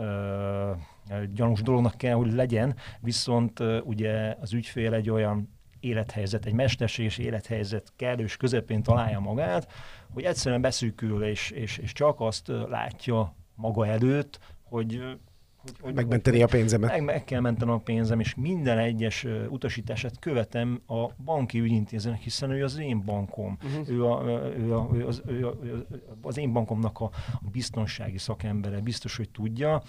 gyanús 1.33 1.61
dolognak 1.61 1.97
kell, 1.97 2.13
hogy 2.13 2.33
legyen, 2.33 2.75
viszont 2.99 3.59
ugye 3.83 4.35
az 4.41 4.53
ügyfél 4.53 4.93
egy 4.93 5.09
olyan 5.09 5.59
élethelyzet, 5.79 6.45
egy 6.45 6.53
mesterséges 6.53 7.17
élethelyzet 7.17 7.93
kellős 7.95 8.37
közepén 8.37 8.83
találja 8.83 9.19
magát, 9.19 9.71
hogy 10.13 10.23
egyszerűen 10.23 10.61
beszűkül, 10.61 11.23
és, 11.23 11.49
és, 11.51 11.77
és 11.77 11.91
csak 11.91 12.19
azt 12.19 12.47
látja 12.47 13.35
maga 13.55 13.87
előtt, 13.87 14.39
hogy 14.63 15.17
hogy, 15.61 15.73
hogy 15.81 15.93
megmenteni 15.93 16.41
a 16.41 16.47
pénzemet. 16.47 16.89
Meg, 16.89 17.03
meg 17.03 17.23
kell 17.23 17.39
mentenem 17.39 17.73
a 17.73 17.77
pénzem, 17.77 18.19
és 18.19 18.35
minden 18.35 18.77
egyes 18.77 19.25
utasítását 19.49 20.19
követem 20.19 20.81
a 20.87 21.07
banki 21.23 21.59
ügyintézőnek, 21.59 22.19
hiszen 22.19 22.51
ő 22.51 22.63
az 22.63 22.77
én 22.77 23.01
bankom. 23.05 23.57
Uh-huh. 23.63 23.89
Ő, 23.89 24.05
a, 24.05 24.23
ő, 24.57 24.75
a, 24.75 24.89
ő, 24.93 25.05
az, 25.07 25.21
ő, 25.25 25.47
a, 25.47 25.57
ő 25.63 25.85
az 26.21 26.37
én 26.37 26.53
bankomnak 26.53 26.99
a, 26.99 27.09
a 27.33 27.49
biztonsági 27.51 28.17
szakembere, 28.17 28.79
biztos, 28.79 29.17
hogy 29.17 29.29
tudja. 29.29 29.81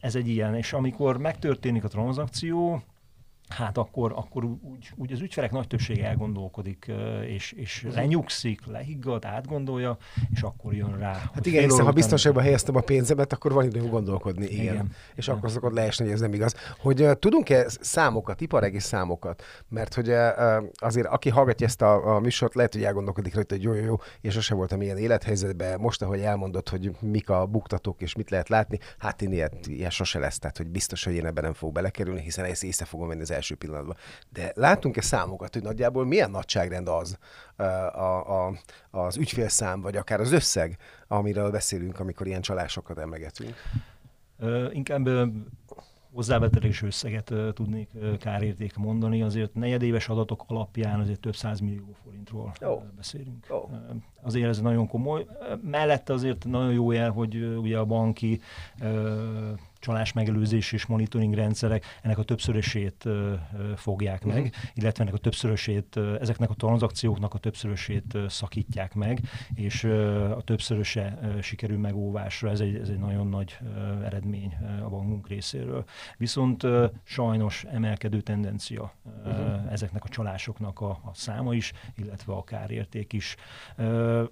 Ez 0.00 0.14
egy 0.14 0.28
ilyen, 0.28 0.54
és 0.54 0.72
amikor 0.72 1.16
megtörténik 1.16 1.84
a 1.84 1.88
tranzakció, 1.88 2.82
hát 3.48 3.78
akkor, 3.78 4.12
akkor 4.16 4.44
úgy, 4.44 4.90
úgy 4.96 5.12
az 5.12 5.20
ügyfelek 5.20 5.50
nagy 5.50 5.66
többsége 5.66 6.06
elgondolkodik, 6.06 6.90
és, 7.26 7.52
és 7.52 7.82
mhm. 7.82 7.94
lenyugszik, 7.94 8.66
lehiggad, 8.66 9.24
átgondolja, 9.24 9.96
és 10.34 10.42
akkor 10.42 10.74
jön 10.74 10.98
rá. 10.98 11.12
Hát 11.34 11.46
igen, 11.46 11.62
hiszen 11.62 11.84
ha 11.84 11.92
biztonságban 11.92 12.42
helyeztem 12.42 12.76
a 12.76 12.80
pénzemet, 12.80 13.32
akkor 13.32 13.52
van 13.52 13.64
időm 13.64 13.88
gondolkodni, 13.88 14.46
igen. 14.46 14.62
igen. 14.62 14.92
És 15.14 15.24
igen. 15.26 15.38
akkor 15.38 15.50
szokott 15.50 15.72
leesni, 15.72 16.04
hogy 16.04 16.14
ez 16.14 16.20
nem 16.20 16.34
igaz. 16.34 16.54
Hogy 16.78 17.02
uh, 17.02 17.12
tudunk-e 17.12 17.66
számokat, 17.80 18.40
iparegi 18.40 18.78
számokat? 18.78 19.42
Mert 19.68 19.94
hogy 19.94 20.08
uh, 20.08 20.16
azért 20.72 21.06
aki 21.06 21.28
hallgatja 21.28 21.66
ezt 21.66 21.82
a, 21.82 22.14
a 22.14 22.20
műsort, 22.20 22.54
lehet, 22.54 22.72
hogy 22.72 22.84
elgondolkodik 22.84 23.34
rajta, 23.34 23.54
hogy 23.54 23.64
jó, 23.64 23.72
jó, 23.72 23.84
jó, 23.84 23.96
és 24.20 24.32
sose 24.32 24.54
voltam 24.54 24.82
ilyen 24.82 24.96
élethelyzetben. 24.96 25.80
Most, 25.80 26.02
ahogy 26.02 26.20
elmondod, 26.20 26.68
hogy 26.68 26.90
mik 27.00 27.30
a 27.30 27.46
buktatók 27.46 28.00
és 28.00 28.14
mit 28.14 28.30
lehet 28.30 28.48
látni, 28.48 28.78
hát 28.98 29.22
én 29.22 29.32
ilyet, 29.32 29.66
ilyen 29.66 29.90
sose 29.90 30.18
lesz, 30.18 30.38
tehát 30.38 30.56
hogy 30.56 30.66
biztos, 30.66 31.04
hogy 31.04 31.14
én 31.14 31.26
ebben 31.26 31.44
nem 31.44 31.52
fogok 31.52 31.74
belekerülni, 31.74 32.20
hiszen 32.20 32.44
ezt 32.44 32.64
észre 32.64 32.84
fogom 32.84 33.08
venni 33.08 33.20
az 33.20 33.30
első 33.38 33.54
pillanatban. 33.54 33.96
De 34.32 34.52
látunk-e 34.54 35.00
számokat, 35.00 35.52
hogy 35.52 35.62
nagyjából 35.62 36.06
milyen 36.06 36.30
nagyságrend 36.30 36.88
az 36.88 37.18
a, 37.56 38.46
a, 38.46 38.52
az 38.90 39.16
ügyfélszám, 39.16 39.80
vagy 39.80 39.96
akár 39.96 40.20
az 40.20 40.32
összeg, 40.32 40.76
amiről 41.08 41.50
beszélünk, 41.50 42.00
amikor 42.00 42.26
ilyen 42.26 42.40
csalásokat 42.40 42.98
emlegetünk? 42.98 43.54
Inkább 44.72 45.08
hozzávetelés 46.12 46.82
összeget 46.82 47.32
tudnék 47.54 47.88
kárérték 48.18 48.76
mondani, 48.76 49.22
azért 49.22 49.54
negyedéves 49.54 50.08
adatok 50.08 50.44
alapján 50.46 51.00
azért 51.00 51.20
több 51.20 51.34
millió 51.60 51.96
forintról 52.04 52.52
oh. 52.60 52.82
beszélünk. 52.96 53.46
Oh. 53.48 53.70
Azért 54.22 54.48
ez 54.48 54.60
nagyon 54.60 54.86
komoly. 54.86 55.26
Mellette 55.62 56.12
azért 56.12 56.44
nagyon 56.44 56.72
jó 56.72 56.92
jel, 56.92 57.10
hogy 57.10 57.56
ugye 57.56 57.78
a 57.78 57.84
banki 57.84 58.40
csalás 59.78 60.12
megelőzés 60.12 60.72
és 60.72 60.86
monitoring 60.86 61.34
rendszerek 61.34 61.84
ennek 62.02 62.18
a 62.18 62.22
többszörösét 62.22 63.08
fogják 63.76 64.24
uh-huh. 64.24 64.42
meg, 64.42 64.54
illetve 64.74 65.02
ennek 65.02 65.14
a 65.14 65.18
többszörösét, 65.18 65.96
ezeknek 66.20 66.50
a 66.50 66.54
tranzakcióknak 66.54 67.34
a 67.34 67.38
többszörösét 67.38 68.18
szakítják 68.28 68.94
meg, 68.94 69.20
és 69.54 69.84
a 70.36 70.42
többszöröse 70.44 71.18
sikerül 71.42 71.78
megóvásra. 71.78 72.50
Ez 72.50 72.60
egy, 72.60 72.74
ez 72.74 72.88
egy 72.88 72.98
nagyon 72.98 73.28
nagy 73.28 73.58
eredmény 74.04 74.56
a 74.84 74.88
bankunk 74.88 75.28
részéről. 75.28 75.84
Viszont 76.16 76.66
sajnos 77.04 77.64
emelkedő 77.64 78.20
tendencia 78.20 78.92
uh-huh. 79.24 79.72
ezeknek 79.72 80.04
a 80.04 80.08
csalásoknak 80.08 80.80
a, 80.80 80.90
a 80.90 81.10
száma 81.14 81.54
is, 81.54 81.72
illetve 81.96 82.32
a 82.32 82.44
kárérték 82.44 83.12
is. 83.12 83.36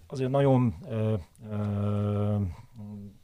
Azért 0.07 0.31
nagyon 0.31 0.75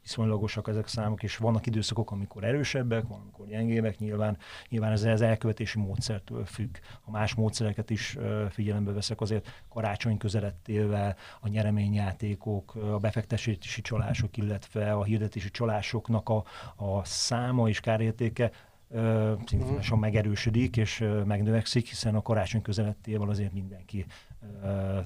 viszonylagosak 0.01 0.67
ezek 0.67 0.85
a 0.85 0.87
számok, 0.87 1.23
és 1.23 1.37
vannak 1.37 1.65
időszakok, 1.65 2.11
amikor 2.11 2.43
erősebbek, 2.43 3.07
van, 3.07 3.19
amikor 3.19 3.47
gyengébbek, 3.47 3.97
nyilván, 3.97 4.37
nyilván 4.69 4.91
ez 4.91 5.03
az 5.03 5.21
elkövetési 5.21 5.79
módszertől 5.79 6.45
függ. 6.45 6.77
Ha 7.01 7.11
más 7.11 7.35
módszereket 7.35 7.89
is 7.89 8.17
figyelembe 8.49 8.91
veszek, 8.91 9.21
azért 9.21 9.63
karácsony 9.69 10.17
közelettével 10.17 11.15
a 11.41 11.47
nyereményjátékok, 11.47 12.75
a 12.75 12.97
befektetési 12.97 13.81
csalások, 13.81 14.37
illetve 14.37 14.93
a 14.93 15.03
hirdetési 15.03 15.49
csalásoknak 15.49 16.29
a, 16.29 16.43
a 16.75 17.05
száma 17.05 17.69
és 17.69 17.79
kárértéke 17.79 18.51
szintén 19.45 19.97
megerősödik 19.99 20.77
és 20.77 21.03
megnövekszik, 21.25 21.87
hiszen 21.87 22.15
a 22.15 22.21
karácsony 22.21 22.61
közelettével 22.61 23.29
azért 23.29 23.53
mindenki 23.53 24.05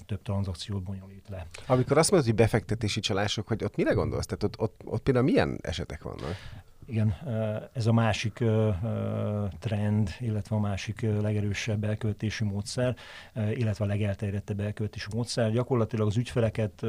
több 0.06 0.22
tranzakciót 0.22 0.84
bonyolít 0.84 1.29
le. 1.29 1.48
Amikor 1.67 1.98
azt 1.98 2.12
mondod, 2.12 2.29
hogy 2.29 2.38
befektetési 2.38 3.00
csalások, 3.00 3.48
hogy 3.48 3.63
ott 3.63 3.75
mire 3.75 3.94
gondolsz? 3.94 4.25
Tehát 4.25 4.44
ott, 4.44 4.60
ott, 4.60 4.82
ott 4.86 5.03
például 5.03 5.25
milyen 5.25 5.60
esetek 5.62 6.03
vannak? 6.03 6.36
Igen, 6.86 7.15
ez 7.74 7.88
a 7.88 7.94
másik 7.94 8.44
trend, 9.60 10.10
illetve 10.20 10.56
a 10.56 10.60
másik 10.60 11.01
legerősebb 11.01 11.84
elköltési 11.84 12.44
módszer, 12.44 12.96
illetve 13.34 13.86
a 13.86 13.88
legelterjedtebb 13.88 14.60
elköltési 14.60 15.08
módszer. 15.13 15.51
Gyakorlatilag 15.51 16.08
az 16.08 16.17
ügyfeleket 16.17 16.86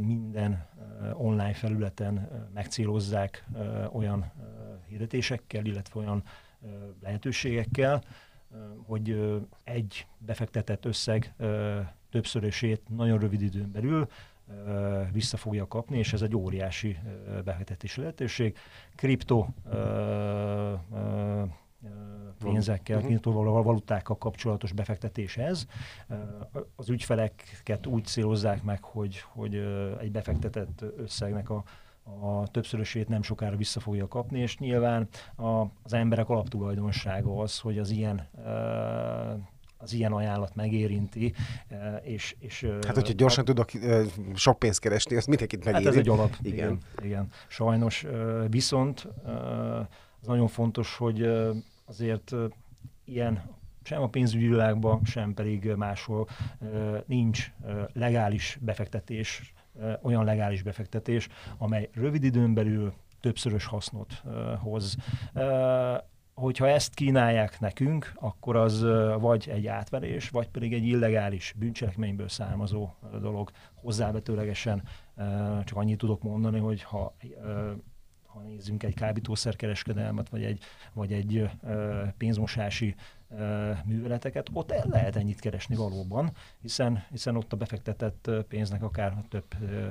minden 0.00 0.66
online 1.12 1.52
felületen 1.54 2.28
megcélozzák 2.54 3.44
olyan 3.92 4.32
hirdetésekkel, 4.88 5.64
illetve 5.64 6.00
olyan 6.00 6.22
lehetőségekkel, 7.02 8.02
hogy 8.86 9.38
egy 9.64 10.06
befektetett 10.18 10.84
összeg 10.84 11.34
többszörösét 12.10 12.82
nagyon 12.88 13.18
rövid 13.18 13.42
időn 13.42 13.72
belül 13.72 14.08
vissza 15.12 15.36
fogja 15.36 15.66
kapni, 15.68 15.98
és 15.98 16.12
ez 16.12 16.22
egy 16.22 16.36
óriási 16.36 16.98
befektetési 17.44 18.00
lehetőség. 18.00 18.56
Kripto 18.94 19.46
pénzekkel, 22.38 22.96
uh-huh. 22.96 23.10
kriptovalutákkal 23.10 24.18
kapcsolatos 24.18 24.72
befektetés 24.72 25.36
ez. 25.36 25.66
Az 26.76 26.88
ügyfeleket 26.88 27.86
úgy 27.86 28.04
célozzák 28.04 28.62
meg, 28.62 28.84
hogy, 28.84 29.18
hogy 29.18 29.54
egy 30.00 30.10
befektetett 30.10 30.84
összegnek 30.96 31.50
a 31.50 31.62
a 32.04 32.48
többszörösét 32.50 33.08
nem 33.08 33.22
sokára 33.22 33.56
vissza 33.56 33.80
fogja 33.80 34.08
kapni, 34.08 34.38
és 34.38 34.58
nyilván 34.58 35.08
a, 35.36 35.60
az 35.82 35.92
emberek 35.92 36.28
alaptulajdonsága 36.28 37.40
az, 37.40 37.58
hogy 37.58 37.78
az 37.78 37.90
ilyen 37.90 38.28
az 39.82 39.92
ilyen 39.92 40.12
ajánlat 40.12 40.54
megérinti, 40.54 41.34
és... 42.02 42.36
és 42.38 42.66
hát, 42.86 42.94
hogyha 42.94 43.12
gyorsan 43.12 43.44
a, 43.44 43.46
tudok 43.46 43.70
sok 44.34 44.58
pénzt 44.58 44.80
keresni, 44.80 45.16
azt 45.16 45.26
mindenkit 45.26 45.64
megéri. 45.64 45.84
Hát 45.84 45.92
ez 45.92 45.98
egy 45.98 46.08
alap. 46.08 46.36
Igen. 46.42 46.56
igen, 46.56 46.78
igen. 47.02 47.28
Sajnos 47.48 48.06
viszont 48.48 49.08
az 50.20 50.26
nagyon 50.26 50.48
fontos, 50.48 50.96
hogy 50.96 51.22
azért 51.84 52.34
ilyen 53.04 53.42
sem 53.82 54.02
a 54.02 54.08
pénzügyi 54.08 54.46
világban, 54.48 55.00
sem 55.04 55.34
pedig 55.34 55.72
máshol 55.76 56.28
nincs 57.06 57.52
legális 57.92 58.58
befektetés 58.60 59.52
olyan 60.02 60.24
legális 60.24 60.62
befektetés, 60.62 61.28
amely 61.58 61.90
rövid 61.94 62.24
időn 62.24 62.54
belül 62.54 62.92
többszörös 63.20 63.64
hasznot 63.64 64.22
hoz. 64.60 64.96
Hogyha 66.34 66.68
ezt 66.68 66.94
kínálják 66.94 67.60
nekünk, 67.60 68.12
akkor 68.14 68.56
az 68.56 68.82
vagy 69.18 69.48
egy 69.48 69.66
átverés, 69.66 70.28
vagy 70.28 70.48
pedig 70.48 70.72
egy 70.72 70.86
illegális 70.86 71.54
bűncselekményből 71.58 72.28
származó 72.28 72.90
dolog. 73.20 73.50
Hozzávetőlegesen 73.74 74.82
csak 75.64 75.76
annyit 75.76 75.98
tudok 75.98 76.22
mondani, 76.22 76.58
hogy 76.58 76.82
ha 76.82 77.14
ha 78.32 78.40
nézzünk 78.40 78.82
egy 78.82 78.94
kábítószerkereskedelmet, 78.94 80.28
vagy 80.28 80.44
egy, 80.44 80.62
vagy 80.92 81.12
egy 81.12 81.50
pénzmosási 82.16 82.94
műveleteket, 83.84 84.46
ott 84.52 84.72
el 84.72 84.86
lehet 84.90 85.16
ennyit 85.16 85.40
keresni 85.40 85.76
valóban, 85.76 86.32
hiszen, 86.60 87.04
hiszen 87.10 87.36
ott 87.36 87.52
a 87.52 87.56
befektetett 87.56 88.30
pénznek 88.48 88.82
akár 88.82 89.14
több 89.28 89.44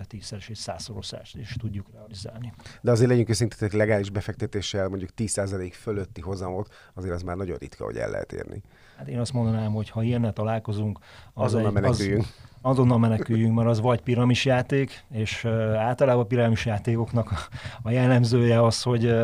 tízszeres 0.08 0.50
és 0.50 0.58
százszoroszást 0.58 1.36
is 1.38 1.56
tudjuk 1.60 1.88
realizálni. 1.94 2.54
De 2.82 2.92
azért 2.92 3.10
legyünk 3.10 3.30
őszintén, 3.30 3.70
legális 3.72 4.10
befektetéssel 4.10 4.88
mondjuk 4.88 5.10
10% 5.18 5.72
fölötti 5.74 6.22
hozamot, 6.22 6.74
azért 6.94 7.14
az 7.14 7.22
már 7.22 7.36
nagyon 7.36 7.58
ritka, 7.58 7.84
hogy 7.84 7.98
el 7.98 8.10
lehet 8.10 8.32
érni. 8.32 8.62
Hát 8.98 9.08
én 9.08 9.20
azt 9.20 9.34
mondanám, 9.34 9.74
hogy 9.74 9.90
ha 9.90 10.04
ilyennel 10.04 10.34
találkozunk, 10.34 11.00
az 11.34 11.44
azonnal 11.44 11.68
egy, 11.68 11.74
meneküljünk. 11.74 12.22
Az, 12.22 12.72
azonnal 12.72 12.98
meneküljünk, 12.98 13.56
mert 13.56 13.68
az 13.68 13.80
vagy 13.80 14.02
piramisjáték, 14.02 15.04
és 15.12 15.46
általában 15.76 16.24
a 16.24 16.28
piramisjátékoknak 16.28 17.32
a, 17.32 17.38
a 17.82 17.90
jellemzője 17.90 18.64
az, 18.64 18.82
hogy 18.82 19.16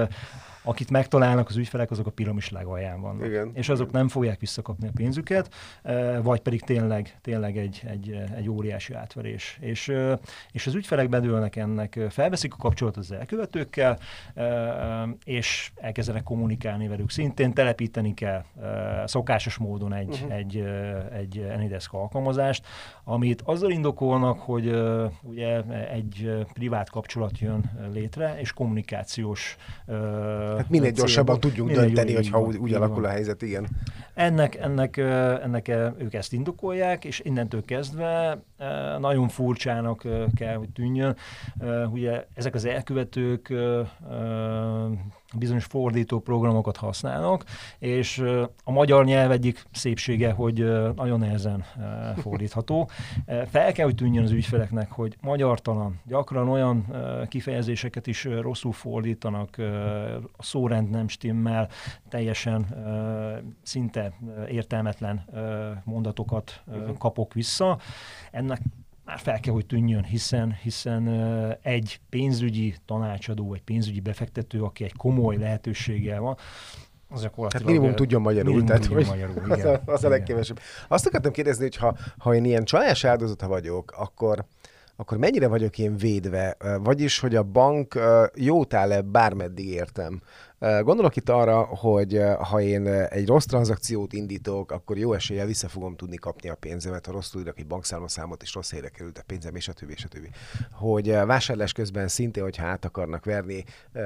akit 0.67 0.89
megtalálnak 0.89 1.49
az 1.49 1.55
ügyfelek, 1.55 1.91
azok 1.91 2.07
a 2.07 2.11
piramis 2.11 2.49
legalján 2.49 3.01
vannak. 3.01 3.25
Igen. 3.25 3.51
És 3.53 3.69
azok 3.69 3.91
nem 3.91 4.07
fogják 4.07 4.39
visszakapni 4.39 4.87
a 4.87 4.91
pénzüket, 4.95 5.53
vagy 6.21 6.39
pedig 6.39 6.61
tényleg, 6.61 7.17
tényleg 7.21 7.57
egy, 7.57 7.83
egy, 7.85 8.19
egy 8.35 8.49
óriási 8.49 8.93
átverés. 8.93 9.57
És, 9.61 9.93
és 10.51 10.67
az 10.67 10.75
ügyfelek 10.75 11.09
bedőlnek 11.09 11.55
ennek, 11.55 11.99
felveszik 12.09 12.53
a 12.53 12.57
kapcsolatot 12.57 13.03
az 13.03 13.11
elkövetőkkel, 13.11 13.99
és 15.23 15.71
elkezdenek 15.75 16.23
kommunikálni 16.23 16.87
velük. 16.87 17.09
Szintén 17.09 17.53
telepíteni 17.53 18.13
kell 18.13 18.43
szokásos 19.05 19.57
módon 19.57 19.93
egy, 19.93 20.09
uh-huh. 20.09 20.33
egy, 20.33 20.63
egy 21.13 21.47
Anydesk 21.55 21.93
alkalmazást, 21.93 22.65
amit 23.03 23.41
azzal 23.41 23.71
indokolnak, 23.71 24.39
hogy 24.39 24.81
ugye 25.21 25.61
egy 25.91 26.45
privát 26.53 26.89
kapcsolat 26.89 27.39
jön 27.39 27.89
létre, 27.93 28.39
és 28.39 28.53
kommunikációs 28.53 29.57
Hát 30.57 30.69
minél 30.69 30.91
gyorsabban 30.91 31.39
tudjunk 31.39 31.69
minél 31.69 31.85
dönteni, 31.85 32.13
hogyha 32.13 32.41
úgy, 32.41 32.57
úgy 32.57 32.73
alakul 32.73 33.05
a 33.05 33.09
helyzet, 33.09 33.41
igen. 33.41 33.67
Ennek, 34.13 34.55
ennek, 34.55 34.97
ennek 35.43 35.67
ők 35.97 36.13
ezt 36.13 36.33
indokolják, 36.33 37.05
és 37.05 37.21
innentől 37.23 37.65
kezdve 37.65 38.41
nagyon 38.99 39.27
furcsának 39.27 40.03
kell, 40.35 40.55
hogy 40.55 40.69
tűnjön. 40.69 41.15
Ugye 41.91 42.25
ezek 42.33 42.55
az 42.55 42.65
elkövetők 42.65 43.53
bizonyos 45.37 45.65
fordító 45.65 46.19
programokat 46.19 46.77
használnak, 46.77 47.43
és 47.79 48.23
a 48.63 48.71
magyar 48.71 49.05
nyelv 49.05 49.31
egyik 49.31 49.63
szépsége, 49.71 50.31
hogy 50.31 50.55
nagyon 50.95 51.19
nehezen 51.19 51.65
fordítható. 52.17 52.89
Fel 53.47 53.71
kell, 53.71 53.85
hogy 53.85 53.95
tűnjön 53.95 54.23
az 54.23 54.31
ügyfeleknek, 54.31 54.91
hogy 54.91 55.17
magyartalan, 55.21 55.99
gyakran 56.05 56.49
olyan 56.49 56.85
kifejezéseket 57.27 58.07
is 58.07 58.23
rosszul 58.23 58.71
fordítanak, 58.71 59.57
a 60.37 60.43
szórend 60.43 60.89
nem 60.89 61.07
stimmel, 61.07 61.69
teljesen 62.09 62.65
szinte 63.63 64.13
értelmetlen 64.49 65.25
mondatokat 65.83 66.63
kapok 66.97 67.33
vissza. 67.33 67.77
Ennek 68.31 68.61
már 69.07 69.19
fel 69.19 69.39
kell, 69.39 69.53
hogy 69.53 69.65
tűnjön, 69.65 70.03
hiszen, 70.03 70.57
hiszen 70.63 71.07
egy 71.61 71.99
pénzügyi 72.09 72.75
tanácsadó, 72.85 73.53
egy 73.53 73.61
pénzügyi 73.61 73.99
befektető, 73.99 74.61
aki 74.61 74.83
egy 74.83 74.95
komoly 74.95 75.37
lehetőséggel 75.37 76.19
van, 76.19 76.37
az 77.09 77.29
Tehát 77.33 77.63
minimum 77.63 77.95
tudjon 77.95 78.21
magyarul. 78.21 78.43
Minimum 78.43 78.67
tehát, 78.67 78.81
tudjon 78.81 79.03
hogy 79.03 79.19
magyarul, 79.19 79.55
igen. 79.55 79.67
Az 79.75 79.81
a, 79.87 79.91
az 79.91 80.03
a 80.03 80.09
legkevesebb. 80.09 80.59
Azt 80.87 81.05
akartam 81.05 81.31
kérdezni, 81.31 81.63
hogy 81.63 81.75
ha, 81.75 81.97
ha 82.17 82.35
én 82.35 82.45
ilyen 82.45 82.63
csalás 82.63 83.03
áldozata 83.03 83.47
vagyok, 83.47 83.91
akkor, 83.97 84.45
akkor 84.99 85.17
mennyire 85.17 85.47
vagyok 85.47 85.77
én 85.77 85.97
védve? 85.97 86.57
Vagyis, 86.79 87.19
hogy 87.19 87.35
a 87.35 87.43
bank 87.43 87.99
jót 88.35 88.73
áll-e 88.73 89.01
bármeddig 89.01 89.67
értem? 89.67 90.21
Gondolok 90.59 91.15
itt 91.15 91.29
arra, 91.29 91.61
hogy 91.63 92.21
ha 92.39 92.61
én 92.61 92.87
egy 92.87 93.27
rossz 93.27 93.45
tranzakciót 93.45 94.13
indítok, 94.13 94.71
akkor 94.71 94.97
jó 94.97 95.13
eséllyel 95.13 95.45
vissza 95.45 95.67
fogom 95.67 95.95
tudni 95.95 96.15
kapni 96.15 96.49
a 96.49 96.55
pénzemet, 96.55 97.05
ha 97.05 97.11
rosszul 97.11 97.41
írok 97.41 97.59
egy 97.59 97.67
bankszámlaszámot, 97.67 98.41
és 98.41 98.53
rossz 98.53 98.71
helyre 98.71 98.89
került 98.89 99.17
a 99.17 99.23
pénzem, 99.25 99.55
és 99.55 99.67
a 99.67 99.73
többi, 99.73 99.93
és 99.93 100.03
a 100.03 100.07
többi. 100.07 100.29
Hogy 100.71 101.11
vásárlás 101.11 101.71
közben 101.71 102.07
szintén, 102.07 102.43
hogyha 102.43 102.65
át 102.65 102.85
akarnak 102.85 103.25
verni, 103.25 103.63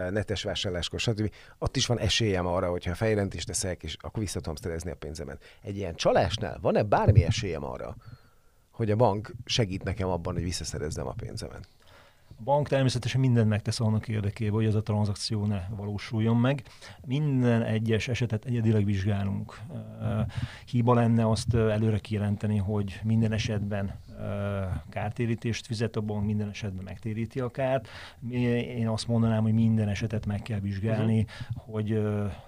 netes 0.09 0.43
vásárláskor, 0.43 0.99
stb. 0.99 1.31
Ott 1.57 1.75
is 1.75 1.85
van 1.85 1.99
esélyem 1.99 2.45
arra, 2.45 2.69
hogyha 2.69 2.95
fejjelentést 2.95 3.47
teszek, 3.47 3.83
és 3.83 3.97
akkor 4.01 4.23
vissza 4.23 4.39
tudom 4.39 4.55
szerezni 4.55 4.91
a 4.91 4.95
pénzemet. 4.95 5.43
Egy 5.61 5.77
ilyen 5.77 5.95
csalásnál 5.95 6.57
van-e 6.61 6.83
bármi 6.83 7.23
esélyem 7.23 7.63
arra, 7.63 7.95
hogy 8.81 8.91
a 8.91 8.95
bank 8.95 9.33
segít 9.45 9.83
nekem 9.83 10.09
abban, 10.09 10.33
hogy 10.33 10.43
visszaszerezzem 10.43 11.07
a 11.07 11.13
pénzemet? 11.13 11.67
A 12.27 12.43
bank 12.43 12.67
természetesen 12.67 13.21
mindent 13.21 13.49
megtesz 13.49 13.79
annak 13.79 14.07
érdekében, 14.07 14.53
hogy 14.53 14.65
ez 14.65 14.75
a 14.75 14.81
tranzakció 14.81 15.45
ne 15.45 15.61
valósuljon 15.69 16.37
meg. 16.37 16.63
Minden 17.05 17.63
egyes 17.63 18.07
esetet 18.07 18.45
egyedileg 18.45 18.85
vizsgálunk. 18.85 19.59
Hiba 20.65 20.93
lenne 20.93 21.29
azt 21.29 21.53
előre 21.53 21.99
kijelenteni, 21.99 22.57
hogy 22.57 22.99
minden 23.03 23.31
esetben 23.31 23.99
kártérítést 24.89 25.65
fizet 25.65 25.95
a 25.95 26.01
bank, 26.01 26.25
minden 26.25 26.49
esetben 26.49 26.83
megtéríti 26.83 27.39
a 27.39 27.49
kárt. 27.49 27.87
Én 28.29 28.87
azt 28.87 29.07
mondanám, 29.07 29.43
hogy 29.43 29.53
minden 29.53 29.87
esetet 29.87 30.25
meg 30.25 30.41
kell 30.41 30.59
vizsgálni, 30.59 31.19
uh-huh. 31.19 31.73
hogy... 31.73 31.89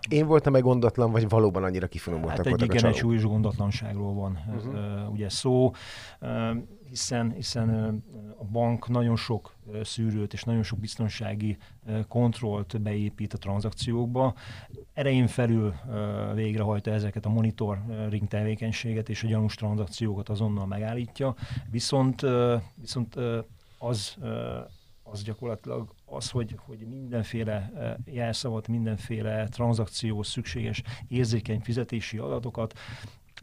Én 0.09 0.27
voltam 0.27 0.55
egy 0.55 0.61
gondatlan, 0.61 1.11
vagy 1.11 1.29
valóban 1.29 1.63
annyira 1.63 1.87
kifinomultak 1.87 2.37
hát 2.37 2.45
egy 2.45 2.61
igen, 2.61 2.85
egy 2.85 2.95
súlyos 2.95 3.23
gondatlanságról 3.23 4.13
van 4.13 4.39
uh-huh. 4.47 5.11
ugye 5.11 5.29
szó 5.29 5.71
hiszen, 6.93 7.31
hiszen 7.31 7.69
a 8.39 8.43
bank 8.43 8.87
nagyon 8.87 9.15
sok 9.15 9.55
szűrőt 9.83 10.33
és 10.33 10.43
nagyon 10.43 10.63
sok 10.63 10.79
biztonsági 10.79 11.57
kontrollt 12.07 12.81
beépít 12.81 13.33
a 13.33 13.37
tranzakciókba. 13.37 14.33
Erején 14.93 15.27
felül 15.27 15.73
végrehajta 16.33 16.91
ezeket 16.91 17.25
a 17.25 17.29
monitoring 17.29 18.27
tevékenységet, 18.27 19.09
és 19.09 19.23
a 19.23 19.27
gyanús 19.27 19.55
tranzakciókat 19.55 20.29
azonnal 20.29 20.65
megállítja. 20.65 21.35
Viszont, 21.71 22.25
viszont 22.75 23.15
az 23.77 24.17
az 25.13 25.23
gyakorlatilag 25.23 25.93
az, 26.05 26.29
hogy, 26.29 26.55
hogy 26.65 26.77
mindenféle 26.77 27.71
jelszavat, 28.05 28.67
mindenféle 28.67 29.47
tranzakció 29.47 30.23
szükséges 30.23 30.81
érzékeny 31.07 31.59
fizetési 31.59 32.17
adatokat 32.17 32.73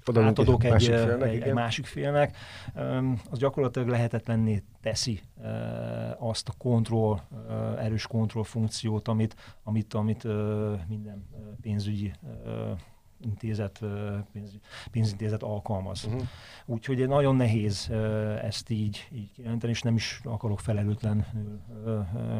oda 0.07 0.25
átadok 0.25 0.65
egy, 0.65 0.71
másik 0.71 0.95
félnek, 0.95 1.29
egy, 1.29 1.41
egy 1.41 1.53
másik 1.53 1.87
félnek, 1.87 2.37
az 3.31 3.39
gyakorlatilag 3.39 3.89
lehetetlenné 3.89 4.63
teszi 4.83 5.21
azt 6.19 6.49
a 6.49 6.53
kontroll, 6.59 7.21
erős 7.79 8.07
kontroll 8.07 8.45
funkciót, 8.45 9.09
amit, 9.09 9.35
amit, 9.63 9.95
amit 9.95 10.25
minden 10.89 11.29
pénzügyi 11.61 12.13
intézet, 13.25 13.81
pénz, 14.33 14.51
pénzintézet 14.91 15.43
alkalmaz. 15.43 16.05
Uh-huh. 16.05 16.23
Úgyhogy 16.67 17.09
nagyon 17.09 17.37
nehéz 17.37 17.91
ezt 18.43 18.71
így, 18.71 19.09
így 19.15 19.33
kijelenteni, 19.33 19.73
és 19.73 19.83
nem 19.83 19.95
is 19.95 20.21
akarok 20.25 20.61
felelőtlen 20.61 21.27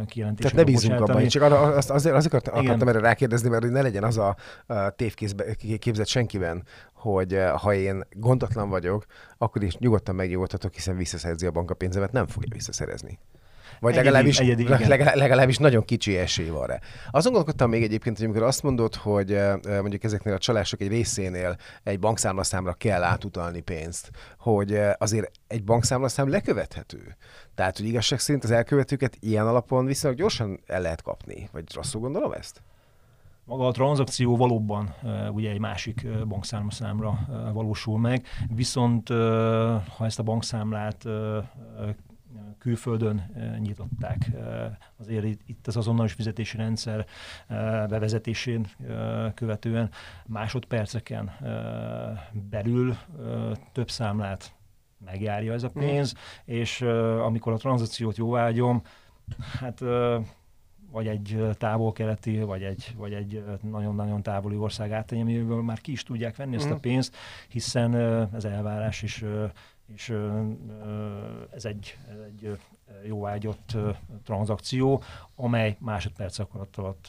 kijelentést. 0.07 0.51
Tehát 0.51 0.67
ne 0.67 0.73
bízunk 0.73 1.01
abban, 1.01 1.27
csak 1.27 1.43
arra, 1.43 1.61
azt, 1.61 1.91
azért, 1.91 2.15
azért 2.15 2.35
akartam, 2.35 2.65
akartam 2.65 2.89
erre 2.89 3.01
rákérdezni, 3.01 3.49
mert 3.49 3.63
hogy 3.63 3.73
ne 3.73 3.83
legyen 3.83 4.05
az 4.05 4.19
a, 4.19 4.37
a 4.67 4.91
tévképzet 4.91 6.07
senkiben, 6.07 6.65
hogy 6.93 7.39
ha 7.57 7.75
én 7.75 8.03
gondatlan 8.11 8.69
vagyok, 8.69 9.05
akkor 9.39 9.63
is 9.63 9.77
nyugodtan 9.77 10.15
megnyugodhatok, 10.15 10.75
hiszen 10.75 10.97
visszaszerzi 10.97 11.47
a 11.47 11.51
bank 11.51 11.71
a 11.71 11.75
pénzemet, 11.75 12.13
nem 12.13 12.27
fogja 12.27 12.49
visszaszerezni. 12.53 13.19
Vagy 13.81 13.93
egyedi, 13.93 14.07
legalábbis, 14.07 14.39
egyedi, 14.39 14.69
legalábbis, 14.69 15.21
legalábbis 15.21 15.57
nagyon 15.57 15.85
kicsi 15.85 16.17
esély 16.17 16.49
van 16.49 16.67
rá. 16.67 16.79
Azon 17.11 17.33
gondolkodtam 17.33 17.71
még 17.71 17.83
egyébként, 17.83 18.17
hogy 18.17 18.27
amikor 18.27 18.43
azt 18.43 18.63
mondod, 18.63 18.95
hogy 18.95 19.39
mondjuk 19.65 20.05
ezeknél 20.05 20.35
a 20.35 20.39
csalások 20.39 20.81
egy 20.81 20.89
részénél 20.89 21.57
egy 21.83 21.99
bankszámlaszámra 21.99 22.73
kell 22.73 23.03
átutalni 23.03 23.61
pénzt, 23.61 24.11
hogy 24.39 24.81
azért 24.99 25.31
egy 25.47 25.65
bankszámlaszám 25.65 26.29
lekövethető. 26.29 27.17
Tehát, 27.55 27.77
hogy 27.77 27.87
igazság 27.87 28.19
szerint 28.19 28.45
az 28.45 28.51
elkövetőket 28.51 29.17
ilyen 29.21 29.47
alapon 29.47 29.85
viszonylag 29.85 30.19
gyorsan 30.19 30.61
el 30.67 30.81
lehet 30.81 31.03
kapni. 31.03 31.49
Vagy 31.53 31.65
rosszul 31.75 32.01
gondolom 32.01 32.33
ezt? 32.33 32.63
Maga 33.45 33.67
a 33.67 33.71
tranzakció 33.71 34.37
valóban 34.37 34.95
ugye 35.33 35.51
egy 35.51 35.59
másik 35.59 36.07
bankszámlaszámra 36.29 37.19
valósul 37.53 37.99
meg, 37.99 38.27
viszont 38.55 39.09
ha 39.97 40.05
ezt 40.05 40.19
a 40.19 40.23
bankszámlát 40.23 41.05
külföldön 42.61 43.31
eh, 43.35 43.59
nyitották. 43.59 44.31
Eh, 44.35 44.71
azért 44.97 45.25
itt 45.25 45.67
az 45.67 45.77
azonnalos 45.77 46.13
fizetési 46.13 46.57
rendszer 46.57 47.07
eh, 47.47 47.87
bevezetésén 47.89 48.67
követően 49.35 49.91
másodperceken 50.27 51.31
belül 52.51 52.97
több 53.73 53.91
számlát 53.91 54.53
megjárja 55.05 55.53
ez 55.53 55.63
a 55.63 55.71
mhm. 55.75 55.79
pénz, 55.79 56.15
mm. 56.15 56.55
és 56.55 56.81
amikor 57.25 57.53
a 57.53 57.57
tranzakciót 57.57 58.17
jóvágyom, 58.17 58.83
hát 59.61 59.81
vagy 60.91 61.07
egy 61.07 61.41
távol-keleti, 61.59 62.39
vagy 62.39 62.63
egy, 62.63 62.95
vagy 62.97 63.13
egy 63.13 63.45
nagyon-nagyon 63.63 64.23
távoli 64.23 64.57
ország 64.57 64.93
áttenyeméből 64.93 65.63
már 65.63 65.81
ki 65.81 65.93
is 65.93 66.03
tudják 66.03 66.37
venni 66.37 66.55
mm. 66.55 66.59
ezt 66.59 66.71
a 66.71 66.73
mhm. 66.73 66.81
pénzt, 66.81 67.17
hiszen 67.49 67.95
ez 68.35 68.45
elvárás 68.45 69.03
is 69.03 69.25
és 69.95 70.15
ez 71.51 71.65
egy, 71.65 71.99
ez 72.09 72.17
egy 72.27 72.59
jóágyott 73.07 73.77
tranzakció, 74.25 75.03
amely 75.37 75.77
másodpercek 75.81 76.47
alatt 76.55 77.09